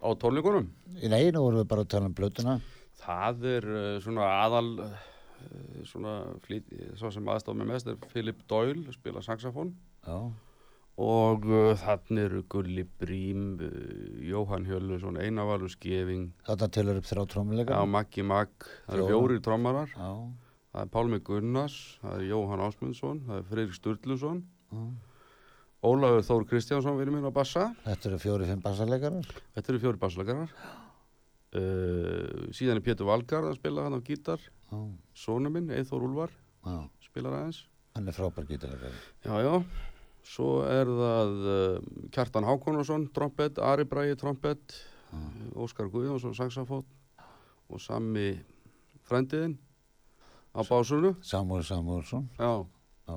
Á 0.00 0.08
tónleikunum, 0.22 0.70
Í 1.02 1.08
neginu 1.12 1.42
vorum 1.44 1.60
við 1.60 1.68
bara 1.68 1.84
að 1.84 1.88
tala 1.92 2.06
um 2.08 2.14
blötuna. 2.14 2.60
það 3.02 3.44
er 3.44 3.68
uh, 3.68 4.00
svona 4.00 4.24
aðal, 4.46 4.80
uh, 4.80 5.84
svona 5.84 6.14
flýt, 6.46 6.64
svo 6.96 7.10
sem 7.12 7.28
aðstof 7.28 7.54
með 7.60 7.66
mest 7.74 7.86
er 7.92 7.96
Philip 8.08 8.40
Doyle, 8.48 8.88
spila 8.96 9.20
saxofón 9.20 9.74
Já, 10.06 10.32
og 10.98 11.44
uh, 11.46 11.72
þannig 11.78 12.24
eru 12.26 12.40
Gulli 12.50 12.82
Brím, 12.98 13.42
uh, 13.62 13.68
Jóhann 14.26 14.66
Hjöllusson, 14.66 15.18
Einavalur 15.22 15.70
Skeving, 15.70 16.32
þetta 16.48 16.68
tilur 16.74 16.98
upp 16.98 17.06
þrjá 17.06 17.24
trómuleika. 17.34 17.76
Já, 17.78 17.86
Maggi 17.86 18.24
Magg, 18.26 18.66
það 18.88 18.96
eru 18.96 19.04
fjóri 19.12 19.36
trommarar, 19.44 19.92
Já, 19.94 20.08
það 20.72 20.80
er 20.82 20.90
Pálmi 20.96 21.20
Gunnars, 21.28 21.76
það 22.02 22.16
er 22.16 22.24
Jóhann 22.32 22.64
Ásmundsson, 22.66 23.20
það 23.28 23.38
er 23.38 23.46
Freyrik 23.52 23.76
Sturluson, 23.78 24.40
já. 24.72 24.82
Ólafur 25.88 26.24
Þór 26.26 26.46
Kristjánsson 26.50 26.98
vinur 26.98 27.14
minn 27.14 27.30
á 27.30 27.32
bassa, 27.34 27.68
Þetta 27.84 28.08
eru 28.10 28.18
fjóri-fimm 28.24 28.62
bassarleikarar. 28.64 29.28
þetta 29.54 29.70
eru 29.72 29.82
fjóri 29.84 30.00
bassleikarar, 30.02 30.56
uh, 31.54 32.48
síðan 32.50 32.80
er 32.80 32.86
Pétur 32.88 33.06
Valgarð 33.06 33.52
að 33.52 33.60
spila 33.60 33.86
hann 33.86 33.94
á 33.94 34.02
gítar, 34.02 34.42
Já, 34.68 34.80
sonu 35.14 35.54
minn, 35.54 35.70
Eithor 35.70 36.02
já, 36.66 36.82
spilar 37.06 37.38
aðeins, 37.38 37.62
hann 37.94 38.10
er 38.10 38.18
frábær 38.18 38.50
gítarleikari. 38.50 38.98
já, 39.22 39.38
já, 39.46 39.62
Svo 40.28 40.60
er 40.68 40.88
það 40.92 41.30
uh, 41.48 42.08
Kjartan 42.12 42.44
Hákonarsson, 42.44 43.06
trompet, 43.16 43.58
Ari 43.64 43.86
Bræði, 43.88 44.16
trompet, 44.20 44.74
Óskar 45.56 45.88
Guðjónsson, 45.88 46.34
saxafót 46.36 46.84
og 47.72 47.80
Sami 47.80 48.34
frendiðinn 49.08 49.54
á 50.52 50.60
básunu. 50.68 51.14
Samúl 51.24 51.62
Samúlsson 51.64 52.26
Já, 52.36 52.64
já. 53.08 53.16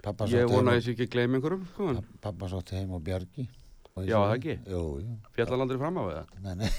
Pappa 0.00 0.24
ég 0.32 0.48
vona 0.48 0.72
að 0.72 0.78
heim 0.78 0.80
ég 0.80 0.84
sé 0.86 0.92
ekki 0.94 1.06
að 1.08 1.12
gleyma 1.12 1.36
einhverjum. 1.36 1.64
Sko. 1.74 1.88
og- 1.92 2.04
pappa 2.24 2.48
sótti 2.48 2.78
heim 2.78 2.94
á 2.96 2.98
Bjargi 3.04 3.48
Og 3.96 4.06
Já, 4.06 4.16
það 4.22 4.34
ekki? 4.38 4.54
Jú, 4.70 4.80
jú 5.04 5.16
Fjallalandri 5.36 5.76
fram 5.78 5.98
á 6.00 6.02
það? 6.08 6.26
Nei, 6.44 6.54
nei, 6.54 6.70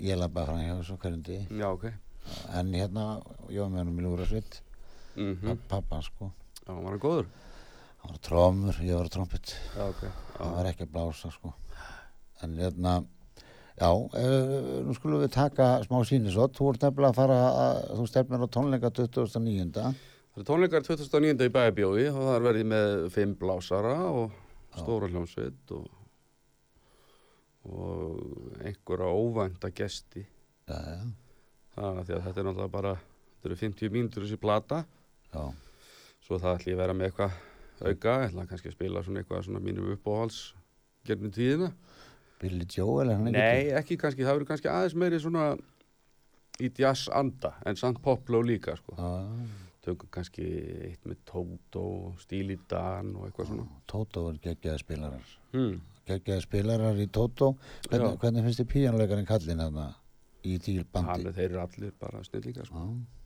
Ég 0.00 0.18
labbaði 0.18 0.46
fram 0.46 0.58
hjá 0.64 0.74
þessu 0.80 0.98
hverjum 0.98 1.22
degi 1.22 1.60
Já, 1.60 1.68
ok. 1.70 1.84
En 2.58 2.72
hérna, 2.74 3.04
ég 3.50 3.60
var 3.62 3.70
með 3.70 3.78
hann 3.84 3.94
í 3.94 4.02
Lúrasveit 4.06 4.60
Mm 5.14 5.38
mm. 5.38 5.58
Pappa 5.68 6.00
sko 6.02 6.32
Já, 6.66 6.72
var 6.74 6.90
hann 6.90 6.98
góður? 7.02 7.26
Hann 8.02 8.10
var 8.10 8.20
trómur, 8.26 8.78
ég 8.82 8.98
var 8.98 9.08
trompet 9.12 9.54
Já, 9.76 9.84
ok. 9.86 10.00
Það 10.36 10.54
var 10.56 10.68
ekki 10.72 10.86
að 10.86 10.94
blása 10.96 11.30
sko 11.30 11.52
En 12.42 12.56
hérna 12.58 12.94
Já, 13.78 13.88
uh, 13.88 14.82
nú 14.84 14.94
skulum 14.96 15.22
við 15.22 15.32
taka 15.34 15.68
smá 15.86 16.02
sínisott 16.06 16.58
Þú 16.58 16.72
ert 16.72 16.86
nefnilega 16.86 17.12
að 17.12 17.20
fara 17.20 17.38
að, 17.48 17.80
þú 17.98 18.06
stefnir 18.10 18.44
á 18.44 18.48
tónleika 18.52 18.90
29. 18.98 19.70
Það 19.72 20.42
er 20.42 20.48
tónleikar 20.50 20.86
2009. 20.86 21.46
í 21.46 21.54
bæabjói 21.56 22.04
og 22.10 22.20
það 22.20 22.34
er 22.34 22.46
verið 22.48 22.68
með 22.72 22.92
fimm 23.14 23.32
blásara 23.40 23.96
og 24.10 24.36
stóra 24.76 25.08
hljómsveit 25.12 25.74
og, 25.76 25.88
og 27.68 28.62
einhverja 28.64 29.10
óvænta 29.12 29.72
gesti. 29.76 30.22
Já, 30.68 30.78
já, 30.78 31.02
Það 31.74 31.98
er 31.98 32.06
því 32.06 32.14
að 32.16 32.24
þetta 32.28 32.40
er 32.40 32.48
náttúrulega 32.48 32.72
bara, 32.76 32.94
þetta 33.34 33.50
eru 33.50 33.60
50 33.64 33.92
mínútur 33.96 34.26
þessi 34.26 34.40
plata, 34.40 34.84
já 35.32 35.44
svo 36.22 36.38
það 36.40 36.58
ætlum 36.58 36.70
ég 36.70 36.76
að 36.76 36.82
vera 36.82 36.94
með 36.96 37.08
eitthvað 37.10 37.38
auka, 37.88 38.14
ég 38.22 38.30
ætla 38.30 38.46
kannski 38.50 38.68
að 38.70 38.76
spila 38.76 39.02
svona 39.04 39.22
eitthvað 39.22 39.44
svona 39.48 39.60
mínum 39.64 39.90
uppáhals 39.96 40.54
gernum 41.06 41.32
tíðina. 41.34 41.72
Billy 42.42 42.66
Joel, 42.66 43.10
er 43.10 43.16
hann 43.20 43.28
ekki 43.30 43.38
Nei, 43.38 43.72
ekki 43.78 43.96
kannski, 44.02 44.24
það 44.26 44.36
verður 44.38 44.48
kannski 44.52 44.70
aðeins 44.72 44.96
meiri 44.98 45.20
svona 45.22 45.44
í 46.62 46.70
jazz 46.78 47.08
anda, 47.14 47.54
en 47.66 47.78
samt 47.78 48.00
popló 48.02 48.42
líka, 48.44 48.76
sko. 48.78 48.96
Já, 48.98 49.12
Tökum 49.82 50.06
kannski 50.14 50.44
eitt 50.86 51.06
með 51.10 51.16
Tóto, 51.26 51.84
Stíli 52.22 52.54
Dan 52.70 53.16
og 53.18 53.24
eitthvað 53.26 53.48
svona. 53.48 53.64
Tótó 53.90 54.28
er 54.30 54.36
geggjaði 54.44 54.78
spilarar 54.84 55.32
Hmm. 55.52 55.80
geggjaði 56.06 56.42
spilarar 56.44 57.00
í 57.02 57.08
Tótó 57.10 57.56
hvernig, 57.88 58.18
hvernig 58.22 58.44
finnst 58.46 58.60
þið 58.62 58.70
píjanleikarinn 58.76 59.26
kallinn 59.26 59.58
þarna 59.64 59.88
í 60.44 60.52
Hann 60.52 60.62
dýrbandi 60.68 61.26
er 61.26 61.32
þeir 61.34 61.48
eru 61.50 61.60
allir 61.64 61.92
bara 61.98 62.22
snillingar, 62.22 62.66
sko. 62.66 62.78
já, 62.78 63.18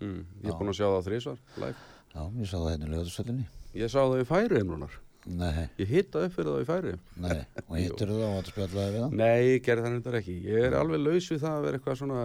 Mm. 0.00 0.24
Ég 0.44 0.46
er 0.46 0.54
búinn 0.54 0.68
að 0.70 0.76
sjá 0.78 0.86
það 0.86 1.06
þrísvar, 1.08 1.38
live. 1.58 1.76
Já, 2.14 2.22
ég 2.40 2.48
sá 2.50 2.56
það 2.58 2.70
hérna 2.72 2.88
í 2.88 2.92
löðursöllinni 2.94 3.46
Ég 3.78 3.90
sá 3.92 3.98
það 4.00 4.20
í 4.22 4.26
færiðum 4.28 4.70
núnar. 4.74 4.94
nei, 5.28 5.68
Ég 5.78 5.90
hitta 5.92 6.22
upp 6.24 6.32
fyrir 6.38 6.52
það 6.54 6.62
í 6.62 6.68
færiðum. 6.70 7.00
nei, 7.24 7.40
og 7.68 7.74
hittur 7.76 8.08
þú 8.12 8.16
það 8.22 8.28
og 8.28 8.38
þetta 8.38 8.52
spjallaði 8.54 8.94
við 8.94 9.02
það 9.04 9.16
Nei, 9.20 9.40
ég 9.48 9.62
gerði 9.66 9.84
það 9.84 9.92
reyndar 9.92 10.16
ekki. 10.22 10.36
Ég 10.48 10.64
er 10.70 10.76
alveg 10.78 11.02
laus 11.04 11.28
við 11.32 11.42
það 11.44 11.56
að 11.58 11.66
vera 11.68 11.78
eitthvað 11.80 11.98
svona 12.00 12.22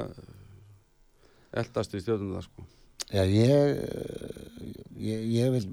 eldast 1.63 1.93
í 1.97 2.01
stjórnum 2.01 2.35
það, 2.37 2.45
sko. 2.47 2.65
já, 3.13 3.23
ég 3.29 3.57
ég, 5.03 5.25
ég 5.33 5.51
vil 5.53 5.63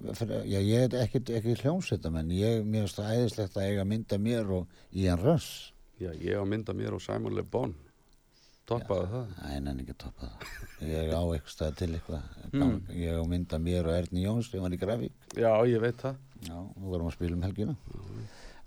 já, 0.51 0.59
ég 0.59 0.83
er 0.89 0.97
ekki, 1.05 1.23
ekki 1.39 1.55
hljómsveitamenn 1.63 2.33
ég, 2.35 2.65
mér 2.67 2.85
finnst 2.89 2.99
það 3.01 3.13
æðislegt 3.21 3.57
að 3.61 3.69
eiga 3.71 3.85
mynda 3.89 4.19
mér 4.21 4.51
og 4.59 4.67
Ian 4.93 5.21
Russ 5.23 5.71
Já, 6.01 6.11
ég 6.17 6.35
á 6.41 6.45
mynda 6.49 6.73
mér 6.73 6.95
og 6.97 7.03
Simon 7.05 7.35
Le 7.37 7.43
Bon. 7.45 7.75
Toppaði 8.71 9.07
það. 9.11 9.31
Nei, 9.43 9.55
nenni 9.65 9.83
ekki 9.85 9.95
að 9.97 10.01
toppa 10.05 10.29
það. 10.29 10.51
Ég 10.91 11.11
á 11.11 11.23
eitthvað 11.23 11.55
stað 11.55 11.79
til 11.81 11.89
eitthvað. 11.91 12.29
Mm. 12.53 12.77
Ég 13.01 13.19
á 13.19 13.25
mynda 13.33 13.59
mér 13.63 13.89
og 13.91 13.97
Erni 13.97 14.23
Jóns, 14.25 14.51
ég 14.55 14.63
var 14.63 14.77
í 14.77 14.79
Gravík. 14.81 15.17
Já, 15.35 15.51
ég 15.67 15.83
veit 15.83 15.99
það. 16.01 16.21
Já, 16.47 16.55
nú 16.55 16.93
varum 16.93 17.11
að 17.11 17.17
spila 17.17 17.37
um 17.37 17.43
helgina. 17.49 17.75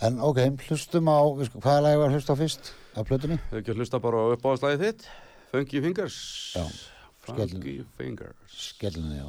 En 0.03 0.19
ok, 0.19 0.41
hlustum 0.67 1.07
á, 1.07 1.19
við 1.39 1.47
sko, 1.47 1.61
hvaða 1.63 1.85
lag 1.85 2.01
var 2.01 2.11
hlusta 2.11 2.35
á 2.35 2.41
fyrst 2.41 2.73
af 2.99 3.07
plötunni? 3.07 3.37
Þau 3.51 3.59
ekki 3.61 3.71
að 3.71 3.79
hlusta 3.79 4.01
bara 4.03 4.19
á 4.19 4.25
uppáðslæðið 4.35 4.83
þitt. 4.83 5.07
Funky 5.53 5.83
Fingers. 5.85 6.17
Já, 6.57 6.65
Funky 7.29 7.77
Fingers. 7.95 8.59
Skellinu, 8.67 9.15
já. 9.15 9.27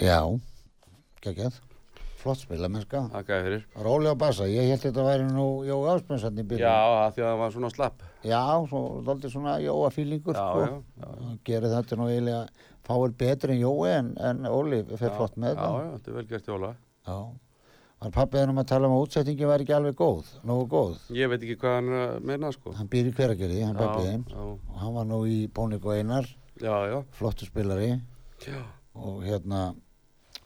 Já, 0.00 0.20
geggjað. 1.24 1.58
Flott 2.20 2.36
spila, 2.42 2.68
mennska. 2.68 3.00
Fyrir. 3.24 3.62
Róli 3.80 4.10
á 4.12 4.16
bassa, 4.20 4.44
ég 4.48 4.66
held 4.68 4.82
þetta 4.84 5.04
væri 5.06 5.24
nú 5.32 5.44
Jói 5.64 5.88
Áspennsson 5.94 6.36
í 6.36 6.44
byrjun. 6.44 6.66
Já, 6.66 7.06
að 7.06 7.14
því 7.16 7.22
að 7.24 7.28
það 7.30 7.38
var 7.40 7.54
svona 7.54 7.70
slapp. 7.72 8.02
Já, 8.28 8.40
svo 8.68 8.80
dálítið 9.06 9.32
svona 9.32 9.54
Jóa 9.64 9.88
fílingur, 9.94 10.36
Já, 10.36 10.42
sko. 10.50 10.66
já, 10.66 11.06
já. 11.06 11.30
Gerir 11.48 11.72
þetta 11.72 11.96
nú 11.96 12.08
eiginlega, 12.12 12.42
fáir 12.84 13.14
betri 13.22 13.54
en 13.56 13.62
Jói 13.62 13.94
en, 13.94 14.10
en 14.20 14.42
Óli 14.52 14.82
fer 15.00 15.14
flott 15.16 15.38
með 15.40 15.54
Já, 15.54 15.60
þetta. 15.62 15.80
já, 15.80 15.92
þetta 15.96 16.10
er 16.12 16.18
vel 16.20 16.26
gert 16.34 16.50
jóla. 16.52 16.72
Já. 17.08 17.18
Var 18.00 18.12
pappiðin 18.16 18.52
um 18.54 18.60
að 18.62 18.68
tala 18.68 18.88
um 18.88 18.94
að 18.96 19.02
útsettingi 19.06 19.48
væri 19.48 19.64
ekki 19.66 19.74
alveg 19.76 19.96
góð, 19.98 20.28
nógu 20.48 20.68
góð. 20.72 21.00
Ég 21.16 21.28
veit 21.28 21.42
ekki 21.44 21.56
hvað 21.60 21.74
hann 21.78 21.90
að 22.00 22.14
meina, 22.30 22.52
sko. 22.52 22.72
Hann 22.76 22.88
býr 22.92 23.08
í 23.10 23.16
hveragerði, 23.16 23.58
hann 23.64 23.76
Já, 23.76 23.80
pappiðin. 23.80 24.22
já. 24.28 24.40
Og 24.44 24.78
hann 24.80 24.94
var 24.94 25.08
nú 25.08 25.18
í 25.28 25.40
Bónik 25.52 25.84
og 25.84 25.96
Einar, 25.96 26.28
Já, 26.60 26.76
já. 26.88 27.00
flottu 27.16 27.44
spilari. 27.48 27.90
Já. 28.44 28.60
Og 28.96 29.20
hérna, 29.24 29.74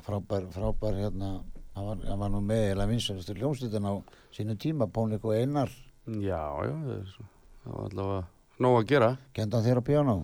frábær, 0.05 0.47
frábær 0.55 0.99
hérna, 0.99 1.31
hann 1.77 1.89
var, 1.89 2.03
hann 2.09 2.21
var 2.21 2.33
nú 2.35 2.41
með 2.45 2.65
eða 2.75 2.87
vinsælustu 2.91 3.35
hljómsveitin 3.39 3.89
á 3.89 3.95
sínu 4.35 4.57
tíma, 4.61 4.87
Bónik 4.91 5.25
og 5.25 5.35
Einar. 5.37 5.73
Já, 6.07 6.43
já, 6.69 6.75
það 6.85 6.95
er 6.99 7.17
var 7.65 7.89
allavega 7.89 8.23
nóg 8.61 8.77
að 8.83 8.87
gera. 8.93 9.09
Kenda 9.35 9.63
þér 9.65 9.81
á 9.81 9.83
piano? 9.89 10.17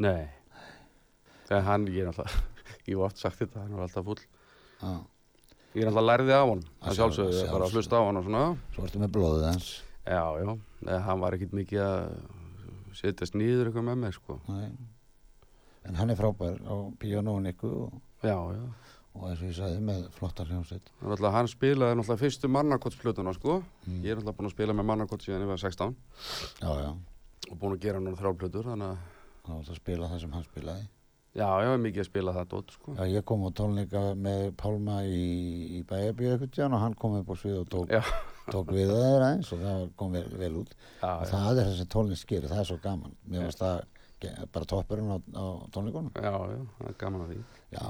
Nei. 0.00 0.26
Þegar 1.48 1.64
hann, 1.68 1.86
ég 1.90 2.02
er 2.04 2.10
alltaf, 2.12 2.34
ég 2.88 2.92
hef 2.96 3.06
oft 3.06 3.22
sagt 3.22 3.40
þetta, 3.44 3.62
hann 3.64 3.78
var 3.78 3.86
alltaf 3.88 4.06
full. 4.10 4.20
Já. 4.80 4.92
Ég 5.70 5.84
er 5.84 5.90
alltaf 5.92 6.06
lærði 6.08 6.34
af 6.34 6.48
hann. 6.50 6.64
Að 6.80 6.88
Það 6.90 6.98
sjálfsögðu, 6.98 7.32
sjálfsögðu. 7.38 7.54
bara 7.54 7.68
að 7.70 7.74
hlusta 7.78 7.98
á 8.00 8.02
hann 8.08 8.18
og 8.20 8.26
svona. 8.26 8.44
Svo 8.74 8.86
ertu 8.88 9.02
með 9.04 9.12
blóðið 9.16 9.46
hans. 9.52 9.70
Já, 10.10 10.22
já. 10.42 10.52
Nei, 10.88 10.94
hann 11.06 11.20
var 11.22 11.36
ekkit 11.36 11.52
mikið 11.54 11.82
að 11.86 12.06
setjast 13.00 13.36
nýður 13.38 13.68
eitthvað 13.70 13.86
með 13.86 14.00
mig, 14.02 14.16
sko. 14.18 14.38
Nei. 14.50 14.70
En 15.86 15.96
hann 15.96 16.10
er 16.12 16.18
frábær 16.18 16.58
á 16.66 16.74
piano 17.00 17.36
og 17.38 17.44
nikku 17.46 17.70
og, 17.86 17.98
Já, 18.20 18.34
já. 18.52 18.64
Og 19.18 19.24
eins 19.26 19.40
og 19.42 19.48
ég 19.50 19.56
sagði 19.58 19.80
með 19.84 20.04
flottar 20.14 20.50
hljómsveit. 20.50 20.90
Það 21.02 21.34
hann 21.34 21.48
spilaði 21.50 21.96
náttúrulega 21.98 22.22
fyrstu 22.22 22.50
mannakottsplötuna, 22.54 23.34
sko. 23.36 23.56
Mm. 23.86 23.98
Ég 24.06 24.12
er 24.14 24.20
alltaf 24.20 24.36
búinn 24.38 24.50
að 24.50 24.54
spila 24.54 24.76
með 24.78 24.88
mannakott 24.92 25.24
síðan 25.26 25.44
ég 25.44 25.50
var 25.50 25.60
16 25.64 25.96
Já, 26.62 26.70
já. 26.84 26.90
og 27.50 27.58
búinn 27.58 27.74
að 27.76 27.82
gera 27.84 28.00
náttúrulega 28.00 28.22
þrjálplötur, 28.22 28.70
þannig 28.70 28.94
að, 28.94 29.04
Það 29.50 29.70
spila 29.80 30.08
það 30.10 30.20
sem 30.22 30.34
hann 30.36 30.44
spilaði. 30.46 30.82
já, 31.34 31.46
ég 31.62 31.68
var 31.70 31.78
mikið 31.80 32.02
að 32.02 32.08
spila 32.10 32.34
það 32.36 32.48
dótt, 32.54 32.74
sko. 32.76 32.94
Já, 32.98 33.04
ég 33.10 33.24
kom 33.26 33.44
á 33.46 33.50
tónleika 33.60 34.02
með 34.14 34.42
Pálma 34.60 34.96
í, 35.06 35.80
í 35.80 35.82
tján 36.54 36.74
og 36.76 36.80
hann 36.84 36.94
kom 36.94 37.16
upp 37.18 37.30
á 37.30 37.36
svið 37.40 37.60
og 37.64 37.68
tók, 37.72 37.94
tók 38.50 38.70
við 38.74 38.90
að 38.94 39.02
þeirra 39.04 39.30
eins 39.34 39.52
og 39.54 39.62
það 39.64 39.84
kom 39.96 40.12
vel, 40.12 40.26
vel 40.38 40.54
út. 40.62 40.74
já, 41.02 41.24
það 41.32 41.58
er 41.62 41.70
þessi 41.72 41.88
tónlist 41.90 42.26
gerir, 42.30 42.50
það 42.50 42.62
er 42.62 42.70
svo 42.70 42.78
gaman. 42.82 43.16
Mér 43.26 43.46
finnst 43.48 43.62
það 43.64 43.84
bara 44.52 44.68
toppurinn 44.68 45.10
á, 45.14 45.18
á 45.34 45.44
tónleikunum. 45.74 46.12
já, 46.14 46.34
já, 46.54 46.60
það 46.78 46.88
er 46.92 46.98
gaman 47.00 47.24
að 47.24 47.32
því. 47.34 47.44
Já. 47.74 47.84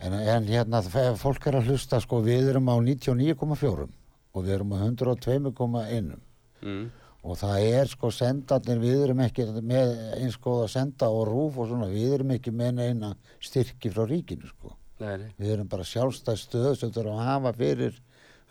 En, 0.00 0.14
en 0.16 0.46
hérna, 0.48 0.80
fólk 1.20 1.46
er 1.50 1.58
að 1.58 1.68
hlusta, 1.70 1.98
sko, 2.00 2.22
við 2.24 2.48
erum 2.54 2.70
á 2.72 2.76
99,4 2.80 3.86
og 4.32 4.44
við 4.46 4.54
erum 4.56 4.72
á 4.72 4.78
102,1 4.86 6.18
Mm. 6.60 6.90
og 7.24 7.38
það 7.40 7.62
er 7.72 7.88
sko 7.88 8.10
sendarnir, 8.12 8.76
við 8.82 8.98
erum 9.06 9.20
ekki 9.24 9.46
með 9.64 9.94
eins 10.18 10.34
góða 10.36 10.66
senda 10.68 11.08
og 11.08 11.22
rúf 11.28 11.56
og 11.56 11.70
svona, 11.70 11.86
við 11.88 12.18
erum 12.18 12.34
ekki 12.34 12.52
með 12.52 12.74
neina 12.76 13.14
styrki 13.40 13.88
frá 13.88 14.04
ríkinu 14.04 14.44
sko. 14.50 14.74
Nei, 15.00 15.14
nei, 15.22 15.30
Við 15.40 15.54
erum 15.54 15.70
bara 15.72 15.86
sjálfstæð 15.88 16.36
stöð 16.36 16.74
sem 16.76 16.92
þurfum 16.92 17.16
að 17.16 17.30
hafa 17.30 17.52
fyrir 17.56 17.96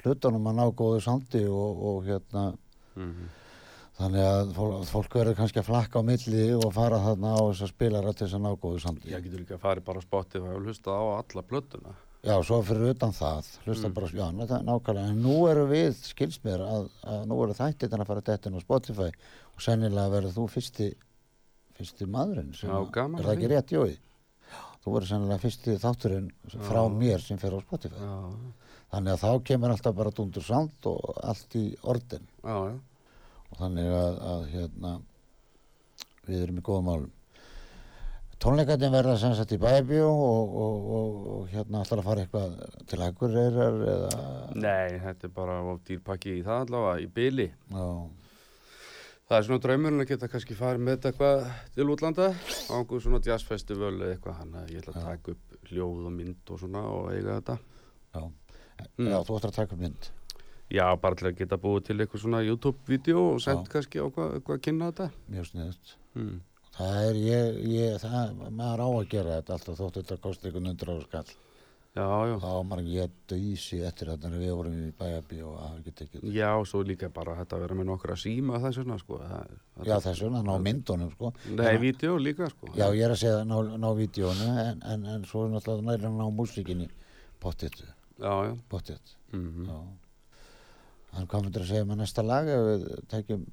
hlutunum 0.02 0.50
að 0.50 0.58
ná 0.58 0.66
góðu 0.74 1.04
sandi 1.06 1.44
og, 1.46 1.84
og 1.92 2.10
hérna, 2.10 2.48
mm 2.96 3.14
þannig 4.00 4.24
að 4.24 4.52
fólk, 4.90 5.16
verður 5.20 5.36
kannski 5.38 5.60
að 5.62 5.68
flakka 5.70 6.00
á 6.00 6.04
milli 6.08 6.44
og 6.56 6.70
fara 6.76 7.00
þarna 7.04 7.34
á 7.36 7.42
þess 7.50 7.64
að 7.66 7.72
spilara 7.74 8.14
til 8.16 8.26
þess 8.28 8.38
að 8.38 8.44
ná 8.46 8.52
góðu 8.64 8.80
sandi. 8.84 9.10
ég 9.12 9.24
getur 9.26 9.42
líka 9.44 9.58
að 9.58 9.64
fara 9.66 9.82
bara 9.82 10.00
á 10.00 10.04
Spotify 10.08 10.54
og 10.56 10.62
hlusta 10.64 10.90
á 10.96 11.04
alla 11.20 11.44
plötuna. 11.44 11.96
Já, 12.24 12.36
svo 12.44 12.58
fyrir 12.68 12.90
utan 12.94 13.12
það, 13.16 13.46
hlusta 13.66 13.88
Mm. 13.88 13.94
bara, 13.94 14.08
já, 14.08 14.28
ná- 14.36 14.64
nákvæmlega, 14.68 15.10
en 15.10 15.22
nú 15.24 15.48
eru 15.50 15.68
við, 15.68 15.94
skils 16.04 16.40
mér, 16.44 16.60
að, 16.60 16.90
að 17.04 17.26
nú 17.28 17.44
eru 17.44 17.54
þættir 17.54 17.90
að 17.96 18.08
fara 18.08 18.22
þetta 18.22 18.48
inn 18.50 18.58
á 18.60 18.62
Spotify 18.62 19.08
og 19.56 19.60
sennilega 19.64 20.10
verður 20.12 20.36
þú 20.36 20.48
fyrsti, 20.52 20.90
fyrsti 21.78 22.06
maðurinn 22.06 22.54
sem, 22.56 22.70
Já, 22.70 22.92
gaman 22.92 23.20
er 23.20 23.24
að 23.24 23.30
það 23.30 23.38
ekki 23.38 23.52
rétt, 23.54 23.72
jói? 23.72 23.98
Þú 24.84 24.92
verður 24.96 25.08
sennilega 25.14 25.40
fyrsti 25.44 25.78
þátturinn 25.80 26.32
frá 26.68 26.84
Já. 26.84 26.92
mér 27.00 27.20
sem 27.22 27.38
fer 27.38 27.52
á 27.56 27.60
Spotify. 27.64 27.96
Já, 28.00 28.32
Þannig 28.90 29.14
að 29.14 29.22
þá 29.22 29.44
kemur 29.46 29.70
alltaf 29.70 29.96
bara 29.96 30.10
dundur 30.12 30.42
sand 30.44 30.72
og 30.90 31.18
allt 31.24 31.56
í 31.56 31.78
orden 31.84 32.24
já, 32.44 32.56
já. 32.74 32.80
Og 33.50 33.62
þannig 33.64 33.94
að, 34.00 34.20
að 34.34 34.44
hérna, 34.54 34.92
við 36.28 36.44
erum 36.44 36.62
í 36.62 36.66
góðum 36.66 36.92
málum. 36.92 37.16
Tónleikarnir 38.40 38.94
verða 38.94 39.18
sem 39.20 39.34
sagt 39.36 39.52
í 39.52 39.60
bæbjó 39.60 40.06
og, 40.08 40.54
og, 40.64 40.86
og, 40.96 41.16
og 41.36 41.50
hérna 41.52 41.82
ætlar 41.84 42.00
að 42.00 42.06
fara 42.08 42.24
eitthvað 42.24 42.54
til 42.88 43.02
Akureyrar 43.04 43.82
eða... 43.96 44.22
Nei, 44.56 45.00
þetta 45.04 45.28
er 45.28 45.34
bara 45.36 45.58
of 45.68 45.82
dýrpakki 45.90 46.38
í 46.38 46.46
það 46.46 46.64
allavega, 46.64 47.04
í 47.04 47.10
byli. 47.18 47.50
Já, 47.74 47.90
Það 49.30 49.38
er 49.38 49.44
svona 49.46 49.62
draumurinn 49.62 50.02
að 50.02 50.08
geta 50.10 50.28
kannski 50.34 50.56
farið 50.58 50.82
með 50.82 50.96
þetta 50.96 51.10
eitthvað 51.12 51.42
til 51.76 51.86
útlanda 51.94 52.30
á 52.34 52.74
einhver 52.80 53.02
svona 53.04 53.20
jazzfestival 53.22 53.92
eða 53.92 54.16
eitthvað, 54.16 54.38
hann 54.40 54.56
að 54.58 54.72
ég 54.74 54.80
ætla 54.82 54.94
að 54.96 55.04
taka 55.06 55.36
upp 55.36 55.68
hljóð 55.70 56.08
og 56.10 56.16
mynd 56.16 56.50
og 56.56 56.62
svona 56.64 56.82
og 56.90 57.12
eiga 57.14 57.36
þetta. 57.36 57.58
já. 58.16 58.24
Mm. 58.98 59.12
Já, 59.12 59.18
þú 59.28 59.36
ætlar 59.38 59.52
að 59.52 59.60
taka 59.60 59.78
upp 59.78 59.84
mynd. 59.84 60.10
Já, 60.70 60.86
bara 61.02 61.18
til 61.18 61.32
að 61.32 61.40
geta 61.40 61.58
búið 61.58 61.88
til 61.88 61.98
eitthvað 61.98 62.22
svona 62.22 62.40
YouTube-vídeó 62.46 63.22
og 63.34 63.42
sendt 63.42 63.70
kannski 63.74 63.98
á 63.98 64.06
hvað, 64.06 64.38
hvað 64.46 64.56
að 64.60 64.64
kynna 64.68 64.90
þetta. 64.92 65.08
Mjög 65.34 65.46
sniðut. 65.50 65.94
Mm. 66.14 66.36
Það 66.80 66.98
er, 67.04 67.16
ég, 67.26 67.56
ég, 67.74 67.96
það, 68.04 68.34
maður 68.56 68.84
á 68.86 68.90
að 68.90 69.08
gera 69.12 69.38
þetta 69.40 69.56
alltaf 69.56 69.80
þótt 69.80 69.96
þetta 70.00 70.18
kosti 70.24 70.48
einhvern 70.48 70.70
undur 70.70 70.92
ára 70.94 71.06
skall. 71.08 71.32
Já, 71.98 72.06
já. 72.30 72.36
Þá 72.44 72.52
maður 72.70 72.92
ég 72.94 73.16
döísi 73.32 73.80
eftir 73.88 74.12
þetta 74.14 74.30
við 74.36 74.52
vorum 74.54 74.76
í 74.78 74.92
bæjabí 75.00 75.40
og 75.42 75.56
það 75.58 75.80
ekki 75.80 75.94
tekið. 76.04 76.28
Já, 76.38 76.52
svo 76.70 76.84
líka 76.86 77.10
bara 77.16 77.34
þetta 77.40 77.58
að 77.58 77.64
vera 77.66 77.78
með 77.80 77.88
nokkra 77.90 78.18
síma 78.22 78.62
þess 78.62 78.78
vegna, 78.84 78.98
sko. 79.02 79.18
Það, 79.26 79.56
Já, 79.90 79.96
þess 80.06 80.22
vegna, 80.22 80.44
ná 80.46 80.54
myndunum, 80.68 81.10
sko. 81.16 81.34
Nei, 81.58 81.74
vídeo 81.82 82.14
líka, 82.22 82.46
sko. 82.54 82.70
Já, 82.78 82.86
ég 82.94 83.04
er 83.08 83.16
að 83.16 83.22
segja 83.24 83.42
ná, 83.50 83.58
ná 83.74 83.90
vídjónu 83.98 84.48
en, 84.68 84.86
en, 84.94 85.10
en 85.16 85.26
svo 85.26 85.48
er 85.48 85.58
náttúrulega 85.58 85.98
næri 85.98 86.06
Já, 91.14 91.18
já. 91.18 91.18
já. 91.18 91.20
En 91.22 91.28
hvað 91.28 91.44
myndir 91.44 91.62
að 91.62 91.68
segja 91.72 91.86
með 91.86 91.98
næsta 92.04 92.24
lag 92.24 92.48
ef 92.48 92.68
við 92.68 93.08
tekjum, 93.10 93.48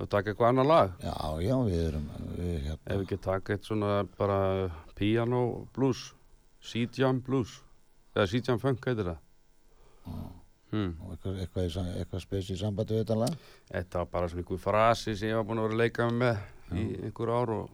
Og 0.00 0.08
taka 0.08 0.30
eitthvað 0.30 0.48
annar 0.48 0.64
lag. 0.66 0.92
já, 1.02 1.14
já, 1.44 1.56
við 1.66 1.80
erum, 1.88 2.04
við 2.38 2.54
Ef 2.54 2.62
hérna, 2.64 2.94
við 2.96 3.02
ekki 3.04 3.16
taka 3.20 3.52
eitt 3.52 3.64
svona 3.68 4.06
bara 4.16 4.70
piano 4.96 5.66
blues, 5.74 6.14
C-jam 6.62 7.20
blues, 7.20 7.58
eða 8.16 8.26
C-jam 8.30 8.58
funk 8.58 8.86
heitir 8.86 9.04
það. 9.04 9.18
Hmm. 10.70 10.94
og 11.02 11.10
eitthvað, 11.16 11.40
eitthvað, 11.42 11.88
eitthvað 11.98 12.20
spes 12.22 12.50
í 12.50 12.56
sambandi 12.56 12.94
við 12.94 13.00
þetta 13.02 13.16
lag? 13.18 13.36
Þetta 13.72 13.98
var 13.98 14.06
bara 14.12 14.28
svona 14.30 14.40
einhver 14.44 14.58
frasi 14.62 15.16
sem 15.18 15.28
ég 15.28 15.36
var 15.36 15.44
búin 15.48 15.58
að 15.58 15.66
vera 15.66 15.74
að 15.74 15.80
leika 15.82 16.06
með 16.14 16.36
í 16.78 16.84
einhver 17.08 17.32
ár 17.34 17.50
og 17.50 17.70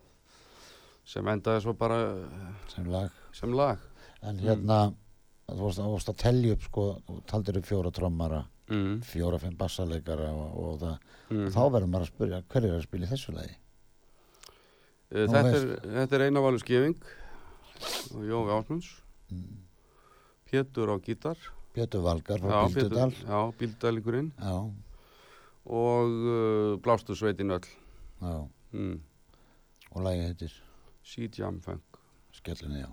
sem 1.04 1.28
endaði 1.28 1.60
svo 1.62 1.74
bara 1.76 1.98
eh, 2.16 2.46
Sem 2.72 2.88
lag. 2.90 3.10
sem 3.36 3.52
lag. 3.52 3.78
En 4.22 4.38
hérna, 4.40 4.92
þú 5.46 5.58
vorst, 5.60 5.78
þú 5.78 5.90
vorst 5.92 6.08
að 6.10 6.16
telja 6.24 6.56
upp, 6.56 6.62
sko, 6.66 6.86
þú 7.06 7.18
taldir 7.28 7.58
upp 7.60 7.68
fjóra 7.68 7.92
trommara, 7.92 8.40
Mm. 8.68 9.00
fjóra, 9.06 9.38
fimm 9.38 9.56
bassaleikara 9.56 10.32
og, 10.34 10.56
og 10.58 10.80
það, 10.80 10.98
Mm. 11.30 11.48
þá 11.54 11.60
verður 11.70 11.90
maður 11.90 12.06
að 12.06 12.10
spyrja, 12.14 12.42
hver 12.50 12.64
er 12.64 12.74
að 12.78 12.82
spila 12.86 13.06
í 13.06 13.10
þessu 13.10 13.32
lagi? 13.34 13.54
Eh, 15.10 15.26
Þetta 15.26 15.52
er, 15.54 15.66
þetta 15.96 16.16
er 16.18 16.24
eina 16.26 16.40
valur 16.42 16.58
skefing 16.62 16.96
og 18.14 18.22
Jófi 18.26 18.50
Ásmunds, 18.56 18.88
Mm. 19.30 19.56
Pétur 20.50 20.86
á 20.90 20.96
gítar, 21.02 21.36
Pétur 21.74 22.02
Valgar 22.02 22.38
frá 22.38 22.50
já, 22.50 22.74
Bíldudal. 22.74 23.10
já, 23.10 23.52
Bíldalíkurinn 23.58 24.32
Já, 24.38 24.70
og 25.66 26.06
uh, 26.06 26.76
Blástur 26.78 27.16
Sveitin 27.18 27.50
öll. 27.50 27.66
já, 28.22 28.48
Mm. 28.72 29.00
og 29.92 30.02
lagi 30.02 30.20
heitir 30.26 30.52
C-jam 31.04 31.60
funk. 31.60 31.82
Skellinni, 32.32 32.82
já. 32.82 32.90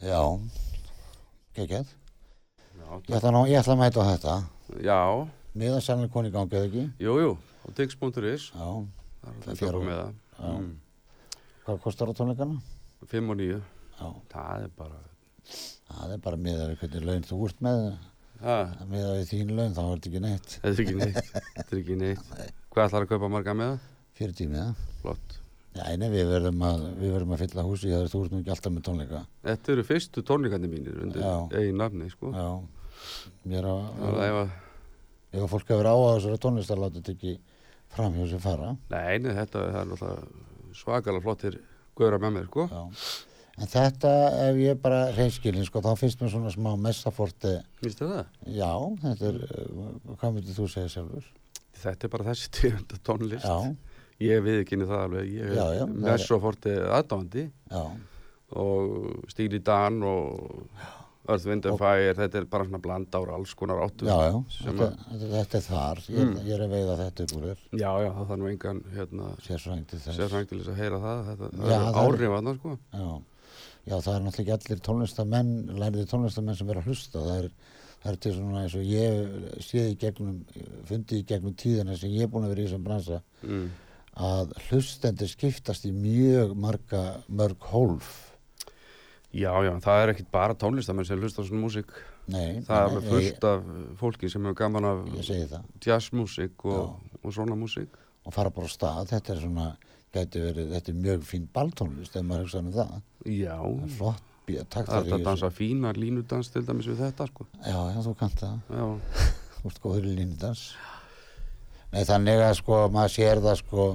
Já, 0.00 0.20
geggjað. 1.56 1.86
Já, 2.80 2.86
Ég 3.08 3.16
ætla, 3.18 3.30
nú, 3.34 3.42
ég 3.50 3.58
ætla 3.60 3.74
að 3.76 3.80
mæta 3.82 4.00
á 4.02 4.06
þetta. 4.10 4.34
já 4.84 5.00
Miðan 5.54 5.82
sannlega 5.82 6.12
koni 6.14 6.30
gangi 6.30 6.54
eða 6.56 6.68
ekki? 6.68 6.84
jú, 7.02 7.14
jú, 7.20 7.30
á 7.36 7.66
Dix.is, 7.74 8.52
Já. 8.54 8.66
það 9.20 9.48
er 9.50 9.56
Það 9.56 9.74
á- 9.74 9.82
með 9.82 9.98
það. 9.98 10.14
Já. 10.40 10.50
Mm. 10.60 10.76
Hvað 11.66 11.80
kostar 11.82 12.08
á 12.08 12.12
tónleikana? 12.14 12.60
5 13.10 13.30
og 13.30 13.36
9, 13.36 13.60
Já. 14.00 14.08
það 14.30 14.62
er 14.64 14.68
bara, 14.78 15.00
Það 15.90 16.12
er 16.14 16.18
bara 16.18 16.36
miðað 16.36 16.68
við 16.70 16.78
hvernig 16.80 17.04
laun 17.04 17.22
þú 17.26 17.44
ert 17.48 17.60
með. 17.60 17.98
það, 18.40 18.86
Miðað 18.88 19.16
við 19.18 19.28
þín 19.32 19.50
laun, 19.56 19.74
þá 19.74 19.80
er 19.80 19.98
þetta 19.98 20.08
ekki 20.10 20.20
neitt. 20.20 20.50
þetta 20.62 20.68
er 20.70 20.84
ekki 20.84 20.96
neitt, 20.96 21.32
þetta 21.56 21.72
er 21.76 21.80
ekki 21.82 21.96
neitt. 21.98 22.24
Hvað 22.70 22.86
ætlar 22.88 23.02
að 23.02 23.08
kaupa 23.10 23.28
marga 23.28 23.54
með 23.58 23.70
það? 23.74 23.80
Fyrir 24.14 24.34
tímiða. 24.38 24.74
Flott. 25.02 25.39
Já, 25.70 25.84
nei, 26.00 26.08
við 26.10 26.26
verðum 26.32 26.62
að, 26.66 26.80
við 26.98 27.12
verðum 27.14 27.32
að 27.36 27.42
fylla 27.44 27.62
húsi, 27.68 27.90
það 27.92 28.02
er 28.02 28.08
þú 28.10 28.20
ert 28.24 28.32
nú 28.34 28.40
ekki 28.42 28.52
alltaf 28.56 28.72
með 28.74 28.84
tónleika. 28.88 29.20
Þetta 29.46 29.72
eru 29.76 29.84
fyrstu 29.86 30.24
tónleikandi 30.26 30.70
mínir 30.72 30.96
undir 31.04 31.22
eigin 31.60 31.78
nafni, 31.78 32.08
sko. 32.10 32.32
Já. 32.34 32.48
Mér 33.46 33.68
á, 33.70 33.74
ef 34.10 34.38
að, 34.40 34.50
að 35.38 35.46
fólk 35.54 35.70
hefur 35.70 35.88
á 35.88 35.94
þessari 35.94 36.40
tónlistar, 36.42 36.80
láta 36.82 36.98
þetta 36.98 37.14
ekki 37.14 37.36
fram 37.94 38.18
hjá 38.18 38.26
sér 38.32 38.42
fara. 38.42 38.72
nei, 38.90 39.18
nei, 39.22 39.30
þetta 39.38 39.62
er 39.84 39.94
svakalega 40.76 41.22
flottir 41.24 41.60
gauðra 41.98 42.18
með 42.26 42.34
mér, 42.40 42.50
sko. 42.50 42.66
Já. 42.70 42.82
En 43.60 43.68
þetta, 43.68 44.10
ef 44.48 44.58
ég 44.62 44.78
bara 44.80 45.00
reynskilin, 45.12 45.66
sko, 45.68 45.82
þá 45.84 45.90
finnst 46.00 46.20
mér 46.22 46.30
svona 46.32 46.50
smá 46.54 46.70
messaforti, 46.80 47.58
Vistu 47.84 48.06
það? 48.08 48.26
já, 48.56 48.70
þetta 49.02 49.26
er, 49.30 49.40
uh, 49.44 50.14
hvað 50.16 50.36
myndir 50.36 50.56
þú 50.56 50.68
segja 50.72 50.92
sjálfur? 50.94 51.26
Þetta 51.80 52.06
er 52.06 52.12
bara 52.14 52.28
þessi 52.30 52.48
tegunda 52.56 53.00
tónlist. 53.04 53.44
Já, 53.44 53.76
Ég 54.20 54.42
viðkynni 54.44 54.84
það 54.88 55.02
alveg, 55.06 55.28
ég 55.32 55.52
er 55.56 55.82
er- 55.82 55.92
messoforti 56.04 56.72
aðdáandi 56.92 57.44
já, 57.70 57.84
og 58.60 59.24
Stíli 59.32 59.60
Dan 59.64 60.02
og 60.02 60.66
Earth, 61.30 61.46
Wind 61.46 61.66
and 61.68 61.78
Fire, 61.78 62.12
þetta 62.18 62.40
er 62.40 62.44
bara 62.50 62.64
svona 62.66 62.80
bland 62.82 63.14
ára 63.14 63.36
alls 63.36 63.52
konar 63.54 63.78
áttum. 63.84 64.08
já, 64.08 64.16
já, 64.32 64.44
sem 64.50 64.76
þetta, 64.76 64.88
að- 65.12 65.24
þetta, 65.30 65.54
er 65.56 65.64
þar, 65.68 65.96
ég, 66.10 66.24
Mm. 66.26 66.36
ég 66.44 66.52
er 66.56 66.60
að 66.66 66.70
veiða 66.74 66.96
þetta 66.98 67.26
þér, 67.30 67.56
Já, 67.72 67.90
já, 68.02 68.10
það 68.10 68.26
þarf 68.28 68.38
nú 68.40 68.48
engan, 68.50 68.80
hérna, 68.96 69.26
sérsvæng 69.40 69.86
til 69.86 69.98
þess. 70.00 70.16
sérfræng 70.18 70.48
til 70.48 70.58
þess 70.58 70.68
að 70.68 70.76
heyra 70.76 70.98
það, 71.00 71.24
þetta 71.30 71.50
Já, 71.52 71.78
það 71.78 71.86
er 71.86 71.88
er- 71.88 72.10
áhrif 72.10 72.30
að 72.40 72.58
sko. 72.58 72.78
Já, 72.92 73.22
já, 73.86 73.96
það 74.00 74.14
er 74.16 74.20
náttúrulega 74.20 74.56
ekki 74.58 74.70
allir 74.70 74.80
tónlistamenn, 74.88 75.78
læriði 75.78 76.06
tónlistamenn 76.10 76.56
sem 76.56 76.66
vera 76.66 76.80
að 76.80 76.84
hlusta. 76.86 77.18
Það 77.20 77.44
er, 77.44 77.50
það 78.04 78.12
er 78.12 78.16
til 78.16 78.32
svona 78.32 78.62
eins 78.64 78.74
og 78.74 78.82
ég 78.82 79.60
séð 79.60 79.86
í 79.92 79.96
gegnum, 79.98 80.44
fundið 80.84 81.18
í 81.22 81.24
gegnum 81.26 81.54
tíðina 81.54 81.96
sem 81.96 82.10
ég 82.10 82.22
er 82.22 82.28
búin 82.28 82.44
að 82.44 82.54
vera 82.56 82.62
í 82.62 82.66
þessum 82.68 82.82
bransa, 82.84 83.22
Mm. 83.44 83.68
Að 84.20 84.52
hlustendur 84.68 85.30
skiptast 85.30 85.86
í 85.88 85.92
mjög 85.94 86.52
marga, 86.58 87.04
mörg 87.28 87.70
hólf. 87.72 88.10
Já, 89.30 89.52
já, 89.62 89.70
það 89.82 90.00
er 90.02 90.12
ekkit 90.14 90.30
bara 90.34 90.56
tónlistamenn 90.58 91.06
sem 91.06 91.20
hlusta 91.20 91.42
á 91.42 91.46
svona 91.46 91.62
músík. 91.62 91.92
Nei, 92.30 92.60
Það 92.66 92.76
er 92.76 92.88
alveg 92.88 93.06
fullt 93.10 93.46
af 93.48 93.68
fólki 93.98 94.30
sem 94.30 94.44
hefur 94.46 94.58
gaman 94.58 94.86
af 94.86 95.04
jazzmúsík 95.82 96.64
og, 96.66 96.98
og 97.22 97.34
svona 97.34 97.56
músík. 97.58 97.94
Og 98.26 98.34
fara 98.34 98.52
bara 98.54 98.68
á 98.68 98.70
stað, 98.70 99.06
þetta 99.14 99.32
er 99.34 99.40
svona, 99.44 99.68
verið, 100.14 100.74
þetta 100.74 100.92
er 100.92 100.98
mjög 101.06 101.24
fín 101.26 101.46
balltónlist 101.54 102.18
ef 102.18 102.26
maður 102.26 102.44
hugsa 102.48 102.62
um 102.62 102.72
það. 102.74 102.92
Já, 103.24 103.56
Það 103.56 103.86
er 103.86 103.94
flott, 103.96 104.26
það 104.74 104.92
er 105.06 105.16
að 105.16 105.26
dansa 105.30 105.50
fína 105.54 105.94
línudans 105.96 106.50
til 106.52 106.64
dæmis 106.66 106.90
við 106.90 107.02
þetta, 107.06 107.30
sko. 107.30 107.46
Já, 107.62 107.78
já, 107.94 108.00
þú. 108.06 108.16
Já, 108.74 108.84
Þú 109.60 109.70
ert 109.70 109.82
góður 109.84 110.10
í 110.10 110.14
línudans. 110.18 110.66
Nei, 111.90 112.04
þannig 112.06 112.44
að 112.44 112.54
sko, 112.60 112.84
maður 112.94 113.14
sér 113.16 113.42
það 113.42 113.58
sko, 113.64 113.86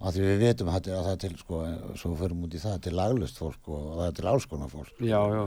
og 0.00 0.08
að 0.08 0.16
því 0.18 0.24
við 0.28 0.40
vitum 0.44 0.70
að 0.72 0.88
það 0.90 1.10
er 1.12 1.20
til 1.22 1.34
sko, 1.40 1.60
svo 2.00 2.14
förum 2.18 2.46
út 2.46 2.54
í 2.56 2.62
það, 2.62 2.80
til 2.86 2.94
laglust 2.98 3.38
fólk 3.40 3.68
og 3.72 3.84
það 3.98 4.06
er 4.08 4.16
til 4.18 4.30
áskona 4.32 4.70
fólk. 4.72 4.96
já, 5.00 5.20
já, 5.34 5.44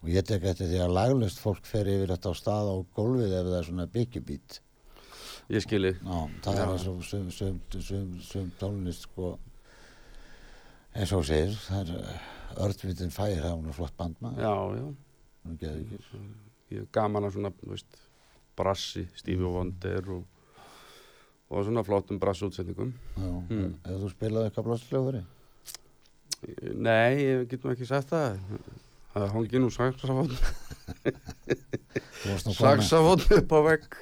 Og 0.00 0.08
ég 0.08 0.24
tek 0.24 0.44
eftir 0.48 0.70
því 0.70 0.78
að 0.80 0.94
laglust 0.96 1.38
fólk 1.42 1.66
fer 1.68 1.84
yfir 1.92 2.08
þetta 2.08 2.30
á 2.32 2.34
stað 2.38 2.70
á 2.72 2.76
gólfið 2.96 3.34
ef 3.36 3.44
það 3.50 3.56
er 3.58 3.66
svona 3.68 3.86
byggjubít. 3.86 4.60
ég 5.50 5.60
skilji. 5.66 5.92
Það 6.40 6.60
er 6.64 6.78
sum, 7.04 7.30
sum 8.24 8.50
tónlist 8.58 9.04
sko, 9.04 9.34
eins 10.94 11.12
og 11.12 11.26
segir, 11.28 11.52
það 11.68 11.92
er 11.92 12.20
Örtvitin 12.64 13.12
Fær, 13.12 13.34
það 13.36 13.50
er 13.50 13.56
hún 13.58 13.76
flott 13.76 13.96
band 13.98 14.16
maður. 14.24 14.40
Já, 14.40 14.54
já, 14.80 14.86
ég 16.70 16.80
er 16.80 16.86
gaman 16.94 17.26
að 17.28 17.36
svona, 17.36 17.52
veist, 17.66 18.00
brassi, 18.56 19.04
Stevie 19.18 19.48
Wonder 19.50 20.10
og, 20.16 20.24
og 21.50 21.66
svona 21.66 21.82
flottum 21.86 22.20
brassútsendingum. 22.22 22.92
Mm. 23.18 23.72
hefur 23.86 24.04
þú 24.04 24.10
spilað 24.14 24.48
eitthvað 24.48 24.68
blásslöfuri? 24.68 25.22
Nei, 26.80 27.18
ég 27.20 27.48
get 27.50 27.64
nú 27.64 27.74
ekki 27.74 27.88
sagt 27.88 28.12
það. 28.14 28.38
Það 29.10 29.32
hongi 29.34 29.60
nú 29.60 29.72
saxafón, 29.74 30.30
saxafón 32.54 33.26
upp 33.40 33.52
á 33.52 33.60
vegg. 33.66 33.98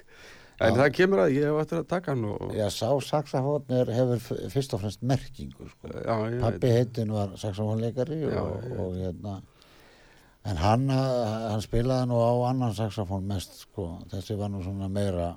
En 0.58 0.74
Já. 0.74 0.78
það 0.80 0.88
kemur 0.96 1.20
að 1.22 1.34
ég 1.36 1.44
hef 1.46 1.60
eftir 1.62 1.78
að 1.78 1.88
taka 1.92 2.12
hann 2.12 2.24
og... 2.26 2.54
Já, 2.58 2.64
sá 2.74 2.88
saxafónir 3.06 3.92
hefur 3.94 4.22
fyrst 4.50 4.72
og 4.74 4.82
fremst 4.82 5.04
merkingu, 5.06 5.68
sko. 5.70 5.92
Já, 5.94 6.14
Pappi 6.42 6.72
heitin 6.74 7.12
var 7.14 7.36
saxafónleikari 7.38 8.24
og, 8.26 8.66
og 8.74 8.96
hérna, 8.98 9.36
en 10.50 10.58
hann, 10.58 10.88
hann 10.90 11.62
spilaði 11.62 12.10
nú 12.10 12.18
á 12.18 12.32
annan 12.50 12.74
saxafón 12.74 13.30
mest, 13.30 13.62
sko. 13.68 13.92
Þessi 14.10 14.36
var 14.40 14.50
nú 14.50 14.64
svona 14.66 14.90
meira 14.90 15.30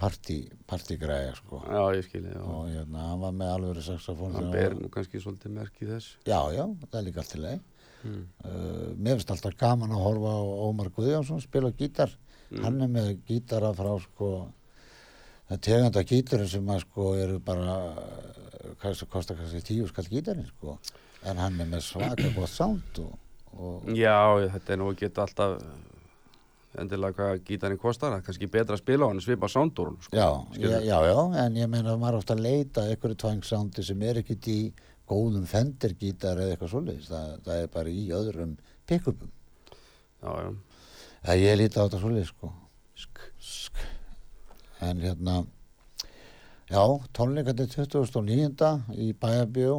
partígræja, 0.00 1.34
sko. 1.38 1.62
Já, 1.64 1.82
ég 1.96 2.06
skilji, 2.06 2.34
já. 2.34 2.42
Og 2.44 2.68
hérna, 2.72 3.08
hann 3.10 3.22
var 3.22 3.34
með 3.36 3.52
alveg 3.54 3.82
saxafón. 3.86 4.36
Það 4.36 4.46
sem 4.46 4.54
ber 4.54 4.76
nú 4.78 4.90
kannski 4.94 5.22
svolítið 5.22 5.54
merkið 5.56 5.92
þess. 5.94 6.14
Já, 6.28 6.38
já, 6.54 6.64
það 6.84 6.98
er 7.00 7.06
líka 7.08 7.22
allt 7.22 7.32
til 7.34 7.42
leið. 7.44 7.66
Mm. 7.98 8.20
Uh, 8.44 8.84
mér 8.94 9.18
finnst 9.18 9.32
alltaf 9.34 9.56
gaman 9.58 9.94
að 9.94 10.04
horfa 10.04 10.34
á 10.38 10.42
Ómar 10.68 10.92
Guðjónsson 10.94 11.42
spila 11.42 11.72
gítar. 11.78 12.14
Mm. 12.48 12.62
Hann 12.64 12.80
er 12.86 12.92
með 12.94 13.10
gítara 13.28 13.72
frá 13.76 13.90
sko, 14.04 14.30
það 15.50 15.62
teganda 15.66 16.04
gítarinn 16.06 16.52
sem 16.52 16.70
að 16.74 16.84
sko 16.86 17.08
eru 17.18 17.40
bara, 17.44 17.78
uh, 17.98 18.74
kostar 18.82 19.38
kannski 19.38 19.64
tíu 19.66 19.88
skall 19.90 20.06
gítarinn 20.10 20.46
sko. 20.52 20.78
En 21.26 21.40
hann 21.42 21.58
er 21.60 21.66
með 21.66 21.82
svaka 21.88 22.30
gott 22.36 22.52
sound 22.52 23.02
og, 23.02 23.16
og 23.58 23.90
Já, 23.96 24.38
þetta 24.54 24.74
er 24.74 24.80
nú 24.80 24.92
ekki 24.94 25.10
alltaf 25.10 25.58
endilega 26.76 27.16
hvað 27.16 27.40
gítarinn 27.48 27.80
kostar. 27.80 28.12
Það 28.12 28.18
er 28.20 28.26
kannski 28.26 28.50
betra 28.52 28.76
að 28.76 28.82
spila 28.82 29.08
á 29.08 29.10
hann 29.10 29.22
svipa 29.24 29.48
sándúrun, 29.48 29.98
sko. 30.04 30.16
já, 30.16 30.28
já, 30.84 30.98
já, 31.08 31.18
en 31.44 31.56
ég 31.56 31.70
meina 31.72 31.94
að 31.94 32.00
maður 32.02 32.20
ofta 32.20 32.36
að 32.36 32.44
leita 32.44 32.84
einhverju 32.84 33.18
tvangsoundi 33.24 33.84
sem 33.86 34.02
er 34.04 34.22
ekkit 34.22 34.48
í 34.52 34.60
góðum 35.08 35.46
fendergítar 35.48 36.40
eða 36.42 36.54
eitthvað 36.54 36.72
svoleiðis. 36.74 37.10
Það, 37.10 37.36
það 37.46 37.62
er 37.62 37.70
bara 37.74 37.92
í 37.92 38.06
öðrum 38.18 38.56
pick-upum. 38.88 39.30
Já, 40.22 40.32
já. 40.44 40.50
Það 41.28 41.44
ég 41.44 41.60
líti 41.60 41.78
á 41.80 41.84
þetta 41.84 42.02
svoleiðis 42.02 42.32
sko. 42.34 42.50
Sk. 42.98 43.22
Sk. 43.38 43.86
En 44.84 45.00
hérna, 45.02 45.38
já, 46.68 46.82
tónleikandi 47.16 47.66
2009. 47.72 48.74
í 48.94 49.12
Bæjarbjó 49.18 49.78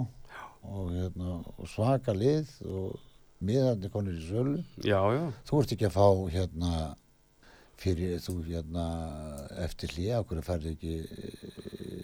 og, 0.63 0.89
hérna, 0.91 1.37
og 1.55 1.69
svaka 1.69 2.15
lið 2.17 2.49
og 2.65 2.97
miðandi 3.45 3.89
konur 3.93 4.15
í 4.17 4.23
sölu. 4.27 4.57
Já, 4.83 4.99
já. 5.15 5.23
Þú 5.47 5.61
ert 5.63 5.73
ekki 5.75 5.87
að 5.87 5.95
fá 5.95 6.07
hérna 6.33 6.71
fyrir 7.79 8.17
þú 8.19 8.33
hérna 8.43 8.85
eftir 9.63 9.93
hlýja, 9.95 10.17
okkur 10.23 10.41
færði 10.43 10.73
ekki 10.75 10.95
e, 10.99 11.99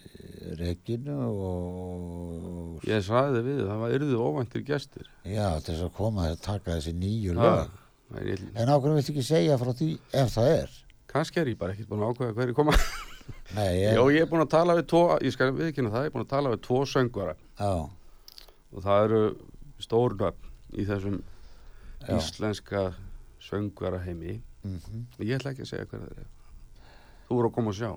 rekinu 0.61 1.15
og, 1.27 2.77
Ég 2.87 3.03
sagði 3.03 3.41
við, 3.43 3.59
það 3.67 3.81
var 3.81 3.95
yrðu 3.97 4.19
óvæntir 4.23 4.63
gestir. 4.67 5.09
já, 5.27 5.49
þess 5.65 5.83
að 5.87 5.91
koma 5.97 6.29
að 6.29 6.39
taka 6.45 6.77
þessi 6.77 6.93
nýju 6.95 7.35
lög. 7.35 7.73
en 8.15 8.71
ákveðum 8.71 8.95
vilt 9.01 9.09
ekki 9.11 9.25
segja 9.25 9.57
frá 9.59 9.73
því 9.75 9.89
ef 10.13 10.31
það 10.37 10.49
er? 10.53 10.73
kannski 11.11 11.39
er 11.41 11.47
ég 11.51 11.57
bara 11.59 11.73
ekkert 11.75 11.89
búin 11.89 12.03
að 12.05 12.13
ákveða 12.13 12.35
hverju 12.39 12.55
koma. 12.55 12.73
Nei, 13.55 13.81
Já, 13.81 13.91
ég, 13.99 14.15
ég 14.15 14.21
er 14.23 14.31
búin 14.31 14.43
að 14.45 14.51
tala 14.55 14.75
við 14.79 14.87
tvo, 14.91 15.03
ég 15.23 15.33
skal 15.35 15.51
viðkynna 15.55 15.91
það, 15.91 16.03
ég 16.07 16.11
er 16.11 16.15
búin 16.15 16.25
að 16.25 16.33
tala 16.37 16.51
við 16.55 16.63
tvo 16.67 16.81
söngvara 16.87 17.35
já, 17.59 17.71
og 18.71 18.83
það 18.85 19.05
eru 19.09 19.21
stórnöfn 19.83 20.44
í 20.75 20.85
þessum 20.87 21.19
Já. 22.05 22.17
íslenska 22.17 22.83
söngvara 23.45 23.99
heimi. 24.05 24.41
mhm. 24.63 25.05
Ég 25.19 25.37
ætla 25.39 25.51
ekki 25.53 25.65
að 25.65 25.71
segja 25.71 25.85
hver 25.91 26.01
það 26.05 26.17
er. 26.23 26.27
Þú 27.29 27.39
eru 27.39 27.49
að 27.49 27.55
koma 27.55 27.69
og 27.73 27.77
sjá. 27.79 27.91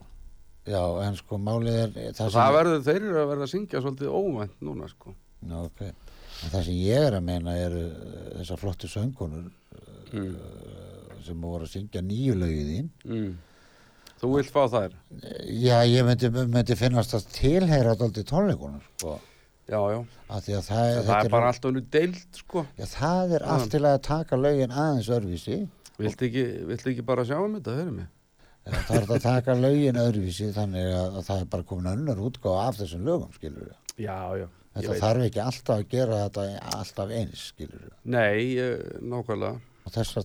Já, 0.68 0.82
en 1.06 1.16
sko 1.16 1.38
málið 1.40 1.76
er 1.82 2.12
það 2.12 2.26
Og 2.26 2.32
það 2.34 2.54
verður, 2.58 2.82
þeir 2.84 3.02
eru 3.08 3.18
að 3.22 3.28
verða 3.30 3.46
að 3.46 3.52
syngja 3.54 3.80
svolítið 3.80 4.16
óvænt 4.18 4.58
núna, 4.60 4.88
sko. 4.88 5.14
Já, 5.48 5.56
ok. 5.64 5.80
En 6.44 6.50
það 6.52 6.64
sem 6.66 6.74
ég 6.82 7.06
er 7.08 7.16
að 7.18 7.24
meina 7.24 7.54
eru 7.56 7.82
uh, 7.88 8.38
þessar 8.40 8.60
flottu 8.64 8.88
söngunur 8.90 9.50
Mm. 10.08 10.36
sem 11.20 11.40
voru 11.44 11.66
að 11.66 11.72
syngja 11.74 12.00
nýju 12.00 12.34
lögið 12.40 12.68
þín. 12.72 12.86
Mm. 13.04 13.32
Þú 14.22 14.30
vilt 14.32 14.50
fá 14.54 14.62
þær? 14.72 14.94
Já, 15.52 15.82
ég 15.84 16.06
myndi, 16.08 16.30
myndi 16.48 16.76
finnast 16.80 17.12
að 17.14 17.26
tilheyra 17.36 17.92
alltaf 17.92 18.24
tónleikunum, 18.30 18.80
sko. 18.96 19.18
Já, 19.68 19.80
já. 19.92 19.98
Það, 20.28 20.46
Það, 20.64 21.10
er 21.18 21.32
bara 21.32 21.48
allt 21.52 21.66
önnu 21.68 21.82
deild, 21.92 22.20
sko. 22.36 22.62
Já, 22.78 22.86
það 22.88 23.34
er 23.36 23.42
allt 23.54 23.72
til 23.74 23.82
að 23.84 23.98
taka 24.06 24.38
lögin 24.40 24.72
aðeins 24.72 25.10
örvísi. 25.12 25.58
Viltu 25.98 26.28
ekki, 26.28 26.44
ekki 26.78 27.04
bara 27.04 27.26
sjá 27.28 27.36
um 27.42 27.58
þetta, 27.58 27.74
höfum 27.82 27.98
mig? 28.00 28.14
það 28.68 28.96
er 28.98 29.06
að 29.14 29.24
taka 29.24 29.56
lögin 29.56 29.98
öðruvísi 30.00 30.50
þannig 30.56 30.88
að, 30.92 31.18
að 31.18 31.26
það 31.28 31.42
er 31.42 31.50
bara 31.54 31.66
komin 31.70 31.90
önnur 31.92 32.22
útgáfa 32.28 32.64
af 32.68 32.78
þessum 32.80 33.06
lögum 33.08 33.34
skilur 33.36 33.68
við. 33.68 33.76
Já, 34.04 34.18
já. 34.40 34.46
Þetta 34.78 34.98
þarf 35.02 35.24
ekki 35.26 35.42
alltaf 35.42 35.74
að 35.74 35.88
gera 35.94 36.18
þetta 36.26 36.44
alltaf 36.78 37.14
eins 37.18 37.44
skilur 37.52 37.80
við. 37.82 37.94
Nei, 38.14 38.40
nákvæmlega. 39.00 39.60
Og 39.88 39.94
þessar 39.94 40.24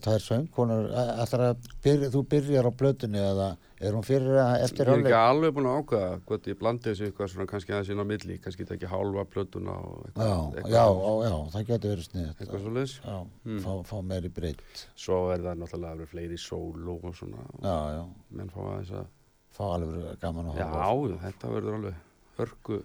ætlar 1.24 1.44
að 1.54 1.68
byrja, 1.84 2.10
þú 2.12 2.22
byrjar 2.34 2.68
á 2.68 2.72
blötunni 2.76 3.20
eða 3.22 3.46
er 3.84 3.96
hún 3.96 4.04
fyrir 4.06 4.38
að 4.40 4.52
Ég 4.58 4.64
eftir 4.68 4.90
er 4.90 5.00
ekki 5.00 5.14
alveg 5.16 5.54
búin 5.56 5.68
að 5.70 5.78
ákvæða 5.82 6.10
hvort 6.28 6.48
ég 6.52 6.58
blandi 6.60 6.90
þessu 6.90 7.06
eitthvað 7.08 7.32
svona 7.34 7.48
kannski 7.52 7.74
aðeins 7.74 7.92
inn 7.94 8.04
á 8.04 8.08
milli, 8.12 8.38
kannski 8.44 8.64
þetta 8.66 8.76
ekki 8.78 8.90
hálfa 8.92 9.24
plötuna 9.34 9.76
og 9.80 10.06
Já, 10.14 10.34
eitthvað, 10.34 10.74
já, 10.74 10.84
já, 10.84 11.14
já, 11.28 11.36
það 11.56 11.66
getur 11.72 11.94
verið 11.94 12.08
sniðið. 12.10 12.30
eitthvað 12.44 12.64
svo 12.66 12.74
leys. 12.78 12.96
Já, 13.04 13.18
fá, 13.66 13.72
fá 13.92 13.96
meiri 14.12 14.32
breytt. 14.38 14.84
Svo 15.06 15.20
er 15.34 15.44
það 15.48 15.60
náttúrulega 15.64 15.96
alveg 15.98 16.12
fleiri 16.14 16.40
sóló 16.44 16.98
og 17.00 17.18
svona, 17.20 17.48
Já, 17.64 17.76
já, 17.98 18.04
menn 18.40 18.52
fá 18.54 18.62
aðeins 18.68 18.94
að, 19.00 19.10
fá 19.58 19.64
alveg 19.78 20.22
gaman 20.24 20.52
að 20.54 20.62
já, 20.62 20.70
horfa. 20.74 21.20
þetta 21.28 21.54
verður 21.58 21.80
alveg 21.80 22.00
hörku 22.40 22.82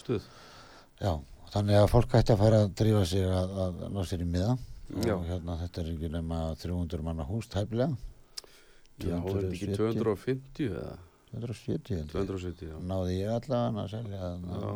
stuð. 0.00 0.28
Já, 1.04 1.12
þannig 1.54 1.80
að 1.82 1.90
fólk 1.92 2.16
ætti 2.20 2.32
að 2.36 2.44
fara 2.44 2.62
að 2.64 2.76
drífa 2.80 3.04
sig 3.12 3.24
að, 3.28 3.58
að 3.68 3.82
ná 3.96 4.00
sér 4.08 4.24
í 4.24 4.30
miða. 4.36 4.54
Já. 5.04 5.14
Og 5.16 5.24
hérna 5.28 5.56
þetta 5.62 5.80
er 5.82 5.92
ekki 5.94 6.10
nema 6.12 6.40
300 6.60 7.02
manna 7.06 7.24
hús 7.28 7.48
tæplega. 7.52 7.94
Já, 9.02 9.16
er 9.16 9.24
þetta 9.24 9.54
ekki 9.56 9.70
250 9.78 10.68
eða 10.70 10.96
270 11.34 11.96
held 11.98 12.10
ég. 12.10 12.10
270, 12.12 12.68
já. 12.70 12.76
Náði 12.90 13.16
ég 13.18 13.32
allavega 13.34 13.84
að 13.84 13.88
selja 13.94 14.20
þarna. 14.20 14.58
Já. 14.60 14.74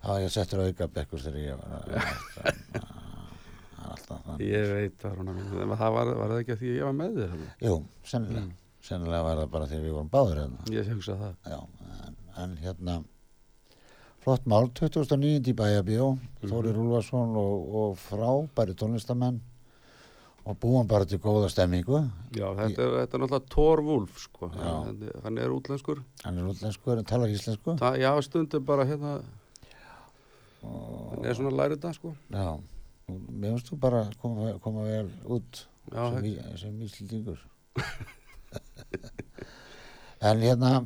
Já, 0.00 0.10
ég 0.24 0.32
settur 0.34 0.62
auka 0.64 0.88
bekkur 0.96 1.20
þegar 1.20 1.44
ég 1.44 1.60
var 1.60 1.76
að 1.76 1.86
það 1.90 2.48
er 2.50 3.90
alltaf 3.90 4.24
þannig. 4.26 4.44
Ég 4.48 4.66
veit 4.74 4.98
það, 5.02 5.14
Rúna 5.18 5.34
mín, 5.36 5.48
en 5.60 5.74
það 5.80 5.94
var, 5.96 6.10
var 6.20 6.32
það 6.34 6.42
ekki 6.42 6.54
að 6.54 6.60
því 6.62 6.70
að 6.70 6.76
ég 6.78 6.88
var 6.88 6.96
með 7.00 7.18
þér? 7.20 7.46
Jú, 7.66 7.74
sennilega. 8.12 8.58
Sennilega 8.90 9.26
var 9.26 9.40
það 9.40 9.50
bara 9.54 9.70
þegar 9.70 9.84
við 9.86 9.96
vorum 9.96 10.12
báður 10.14 10.40
hérna. 10.40 10.68
Ég 10.72 10.92
hugsa 10.94 11.16
það. 11.20 11.34
Já, 11.52 11.58
en, 12.08 12.20
en 12.44 12.54
hérna 12.64 12.96
flott 14.20 14.44
mál, 14.50 14.68
2009 14.76 15.48
í 15.50 15.54
Bæjabíó 15.56 16.10
Þórir 16.44 16.76
Úlfarsson 16.80 17.36
og, 17.40 17.70
og 17.80 17.94
frábæri 18.00 18.74
tónlistamenn. 18.78 19.40
Og 20.48 20.56
búum 20.56 20.86
bara 20.88 21.04
til 21.04 21.18
góða 21.20 21.50
stemmingu 21.52 21.98
Já, 22.32 22.46
þetta 22.56 22.80
er, 22.82 22.94
þetta 23.02 23.16
er 23.16 23.22
náttúrulega 23.22 23.50
Thor 23.52 23.82
Wolf, 23.84 24.14
sko. 24.22 24.48
Hann, 24.54 25.02
hann 25.24 25.38
er 25.38 25.52
útlenskur. 25.52 26.00
hann 26.24 26.38
er 26.40 26.48
útlenskur 26.48 26.96
en 26.98 27.08
talar 27.08 27.28
íslensku. 27.32 27.76
Það, 27.80 27.98
já, 28.00 28.10
stundum 28.24 28.64
bara 28.64 28.86
hérna, 28.88 29.18
hann 30.62 31.28
er 31.28 31.36
svona 31.36 31.52
lærið 31.58 31.82
það, 31.84 31.98
sko. 31.98 32.14
Já, 32.32 32.48
og 33.12 33.20
mér 33.28 33.52
finnst 33.52 33.68
þú 33.68 33.80
bara 33.84 34.00
koma, 34.22 34.54
koma 34.64 34.86
vel 34.88 35.12
út 35.28 35.66
Já, 35.92 36.02
sem, 36.08 36.24
í, 36.24 36.34
sem 36.64 36.80
íslendingur. 36.88 37.44
En 40.20 40.42
hérna 40.44 40.82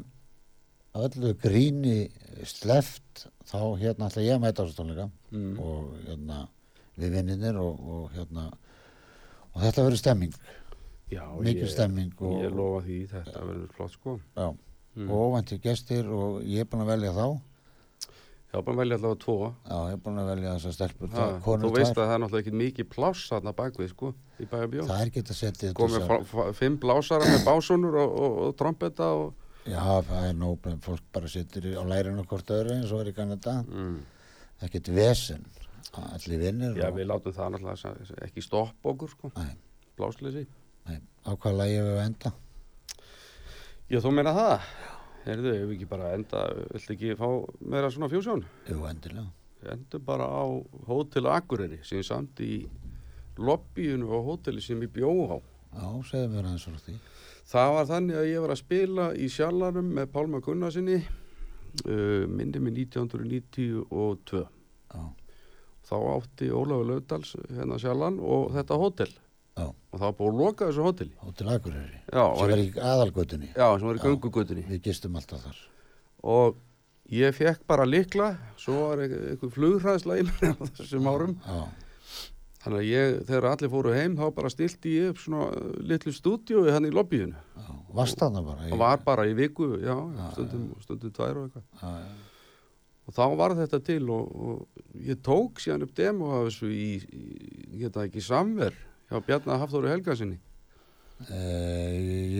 öllu 0.95 1.32
gríni 1.43 2.05
sleft 2.45 3.26
þá 3.47 3.59
hérna 3.80 4.09
ætla 4.11 4.22
ég 4.26 4.35
að 4.37 4.43
mæta 4.45 4.62
á 4.62 4.66
þessu 4.66 4.78
tónleika 4.80 5.11
Mm. 5.35 5.59
og 5.61 5.95
hérna 6.07 6.49
við 6.99 7.11
vinninir 7.16 7.57
og, 7.59 7.80
og 7.80 8.11
hérna 8.14 8.53
og 9.55 9.62
þetta 9.62 9.82
verður 9.87 9.99
stemming 9.99 10.35
ég- 11.11 11.68
stemming 11.70 12.12
og, 12.20 12.43
Ég 12.43 12.55
lofa 12.55 12.85
því, 12.87 12.99
þetta 13.11 13.41
verður 13.45 13.72
flott, 13.76 13.91
sko. 13.93 14.20
já, 14.37 14.55
Mm. 14.97 15.11
og 15.11 15.16
óvænti 15.35 15.59
gestir 15.61 16.07
og 16.07 16.43
ég 16.43 16.61
er 16.61 16.64
búin 16.70 16.82
að 16.82 16.93
velja 16.95 17.12
þá 17.12 17.41
Já, 18.55 18.61
bara 18.62 18.76
velja 18.76 18.95
allavega 18.97 19.18
tvo. 19.18 19.55
já, 19.66 19.78
ég 19.91 19.93
er 19.93 19.97
búin 19.99 20.18
að 20.22 20.28
velja 20.30 20.51
þessar 20.55 20.72
stelpur 20.76 21.09
Ha, 21.11 21.41
þú 21.43 21.70
veist 21.74 21.97
að 21.99 22.07
það 22.07 22.14
er 22.14 22.18
náttúrulega 22.22 22.45
ekki 22.47 22.53
mikið 22.61 22.89
pláss 22.95 23.28
þarna 23.30 23.53
bakvið, 23.53 23.89
sko, 23.91 24.14
í 24.39 24.47
bæjabjó. 24.47 24.85
það 24.87 25.01
er 25.01 25.07
ekki 25.11 25.22
að 25.24 25.35
setja 25.35 25.72
Komið 25.74 26.55
fimm 26.55 26.78
blásara 26.78 27.24
með 27.26 27.43
básónur 27.49 27.95
og, 27.99 28.12
og, 28.22 28.39
og 28.47 28.57
trompeta 28.57 29.05
og... 29.11 29.35
já, 29.67 30.03
það 30.05 30.29
er 30.29 30.35
bara- 30.62 30.77
fólk 30.85 31.03
bara 31.12 31.27
sittir 31.29 31.62
í- 31.73 31.77
á 31.79 31.83
lærinu 31.85 32.25
hvort 32.27 32.47
öðru 32.51 32.75
eins 32.77 32.93
og 32.93 33.01
er 33.01 33.12
í 33.12 33.15
Kanada 33.17 33.62
Mm. 33.69 34.01
ekkert 34.62 34.89
vesen 34.95 35.45
allir 35.95 36.39
vinnir 36.41 36.77
Já, 36.77 36.89
og, 36.91 36.97
við 36.99 37.07
látum 37.07 37.33
það 37.33 37.53
náttúrulega 37.55 38.25
ekki 38.27 38.43
stoppa 38.43 38.89
okkur, 38.91 39.09
sko, 39.11 39.31
nei, 39.37 39.57
blásleysi. 39.97 40.47
nei, 40.89 40.99
á 41.27 41.31
hvað 41.37 41.57
lægi 41.61 41.79
við 41.81 41.95
að 41.99 42.07
enda 42.07 42.33
Já, 43.91 43.99
þú 44.01 44.12
meina 44.15 44.33
það? 44.35 44.61
Heyrðu, 45.25 45.53
ef 45.55 45.69
við 45.69 45.75
ekki 45.79 45.89
bara 45.89 46.12
enda, 46.15 46.41
viltu 46.73 46.93
ekki 46.95 47.15
fá 47.17 47.29
meira 47.61 47.91
svona 47.91 48.09
fjósjón? 48.09 48.45
jú, 48.69 48.85
endilega 48.89 49.31
Endur 49.65 49.99
bara 50.05 50.25
á 50.29 50.45
Hótel 50.87 51.25
Akureyri, 51.27 51.79
sem 51.83 52.03
samt 52.03 52.37
í 52.45 52.67
lobbyinu 53.39 54.11
á 54.12 54.19
hóteli 54.21 54.61
sem 54.61 54.81
ég 54.83 54.91
bjó 54.93 55.09
á. 55.33 55.41
já, 55.75 56.03
segðu 56.05 56.29
mér 56.35 56.45
aðeins 56.45 56.67
frá 56.69 56.77
því 56.85 56.99
Það 57.45 57.73
var 57.77 57.89
þannig 57.91 58.17
að 58.21 58.29
ég 58.31 58.41
var 58.45 58.53
að 58.55 58.61
spila 58.63 59.07
í 59.21 59.27
sjallarum 59.29 59.91
með 59.99 60.07
Pálma 60.15 60.41
Gunnarsinni, 60.45 60.97
uh, 61.85 62.25
minni 62.31 62.63
með 62.65 62.79
1992. 62.87 64.47
já, 64.95 65.03
Þá 65.85 65.95
átti 66.15 66.49
Ólafur 66.57 66.87
Laudals 66.89 67.35
hérna 67.53 67.77
sjallan 67.83 68.17
og 68.25 68.55
þetta 68.57 68.79
hótel. 68.81 69.11
já, 69.59 69.67
Og 69.69 69.99
það 70.01 70.07
var 70.09 70.15
búið 70.19 70.31
að 70.33 70.39
loka 70.41 70.69
þessu 70.71 70.83
hóteli. 70.89 71.13
hótel 71.21 71.49
Akureyri 71.53 71.99
Já, 72.13 72.25
sem 72.39 72.49
var 72.51 72.59
í, 72.63 72.71
aðalgötunni 72.81 73.51
já 73.55 73.67
sem 73.79 73.87
var 73.87 73.95
í 73.95 74.01
Já. 74.01 74.05
göngugutinni. 74.09 74.65
við 74.71 74.81
gistum 74.89 75.17
alltaf 75.21 75.45
þar 75.45 75.61
Og 76.25 76.57
ég 77.13 77.35
fekk 77.37 77.61
bara 77.69 77.85
likla, 77.85 78.31
svo 78.57 78.89
var 78.89 79.05
eitthvað 79.05 79.53
flugræðsla 79.53 80.17
í 80.19 80.25
mér 80.25 80.57
á 80.59 80.65
þessum 80.81 81.07
árum. 81.13 81.37
já, 81.45 81.69
Þannig 82.65 82.79
að 82.81 82.87
ég, 82.89 83.15
þegar 83.29 83.47
allir 83.51 83.71
fóru 83.75 83.91
heim, 83.93 84.15
þá 84.17 84.25
bara 84.39 84.51
stilti 84.53 84.95
ég 84.97 85.11
upp 85.12 85.19
svona 85.21 85.49
uh, 85.53 85.73
litlu 85.85 86.12
stúdíói 86.17 86.71
hann 86.73 86.87
í 86.89 86.93
lobbyinu. 86.95 87.37
já, 87.61 87.73
varst 87.93 88.17
þarna 88.23 88.41
bara 88.47 88.69
Það 88.71 88.81
var 88.81 89.03
bara 89.05 89.27
í 89.29 89.35
viku, 89.37 89.67
já, 89.85 89.97
stundum, 90.33 90.71
stundum 90.81 91.12
tvær 91.12 91.43
og 91.43 91.51
eitthvað. 91.51 91.67
já, 91.83 91.91
já. 92.01 92.31
Og 93.05 93.12
þá 93.12 93.25
var 93.37 93.53
þetta 93.59 93.79
til 93.85 94.09
og, 94.09 94.31
og 94.33 95.03
ég 95.05 95.19
tók 95.21 95.61
síðan 95.61 95.85
upp 95.85 95.91
demo 95.99 96.31
af 96.39 96.47
þessu 96.49 96.71
í, 96.73 96.87
ég 97.75 97.83
geta 97.83 98.07
ekki 98.09 98.23
samver 98.25 98.73
hjá 99.11 99.19
Bjarnar 99.27 99.61
Hafþóru 99.61 99.91
Helgasinni. 99.93 100.39
E, 101.29 101.43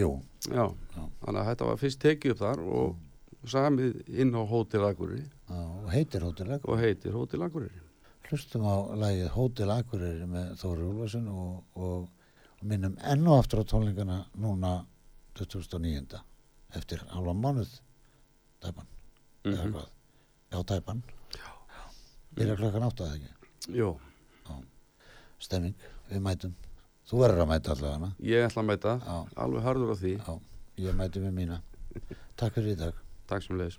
jú, 0.01 0.09
Já, 0.49 0.65
Já. 0.97 1.03
þannig 1.21 1.41
að 1.43 1.51
þetta 1.51 1.69
var 1.69 1.77
fyrst 1.85 2.01
tekið 2.03 2.33
upp 2.35 2.41
þar 2.41 2.63
og 2.65 2.97
samið 3.53 4.01
inn 4.25 4.33
á 4.33 4.41
Hótel 4.49 4.89
Akureyri 4.89 5.23
já, 5.29 5.61
og 5.61 5.93
heitir 5.93 6.25
hótel 6.25 6.49
Akureyri 6.57 6.73
og 6.73 6.81
heitir 6.81 7.13
Hótel 7.21 7.45
Akureyri. 7.45 7.84
Hlustum 8.31 8.65
á 8.67 8.75
lagið 8.99 9.29
Hótel 9.35 9.71
Akureyri 9.75 10.27
með 10.31 10.55
Þóri 10.61 10.87
Úlfarsson 10.89 11.29
og, 11.29 11.65
og, 11.77 12.09
og 12.61 12.65
minnum 12.65 12.97
enn 13.05 13.27
og 13.29 13.43
aftur 13.43 13.63
á 13.63 13.65
tónleikana 13.69 14.19
núna 14.41 14.87
2009 15.39 16.21
eftir 16.75 17.03
halva 17.13 17.35
mánuð 17.37 17.71
tæpan, 18.65 18.87
eða 19.45 19.65
Mhm. 19.65 19.73
hvað? 19.75 19.89
Já 20.55 20.63
tæpan. 20.65 21.03
Byrja 22.35 22.57
klokkan 22.57 22.83
átta 22.83 23.05
eða 23.05 23.15
ekki? 23.15 23.31
Jó, 23.79 23.97
stemming, 25.39 25.75
við 26.11 26.21
mætum. 26.25 26.55
Þú 27.09 27.19
verður 27.21 27.43
að 27.45 27.49
mæta 27.53 27.75
allavega 27.75 28.09
ég 28.21 28.47
ætla 28.49 28.63
að 28.63 28.67
mæta, 28.71 28.93
Já. 29.05 29.17
alveg 29.37 29.63
harður 29.63 29.93
á 29.93 29.97
því. 30.01 30.13
já, 30.19 30.41
ég 30.79 30.95
mæti 30.97 31.21
með 31.21 31.33
mína. 31.35 31.61
Takk 32.37 32.55
fyrir 32.55 32.73
í 32.73 32.77
dag. 32.79 32.95
Takk 33.29 33.43
sem 33.43 33.57
leiðis. 33.59 33.79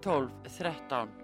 12 0.00 0.28
13 0.48 1.19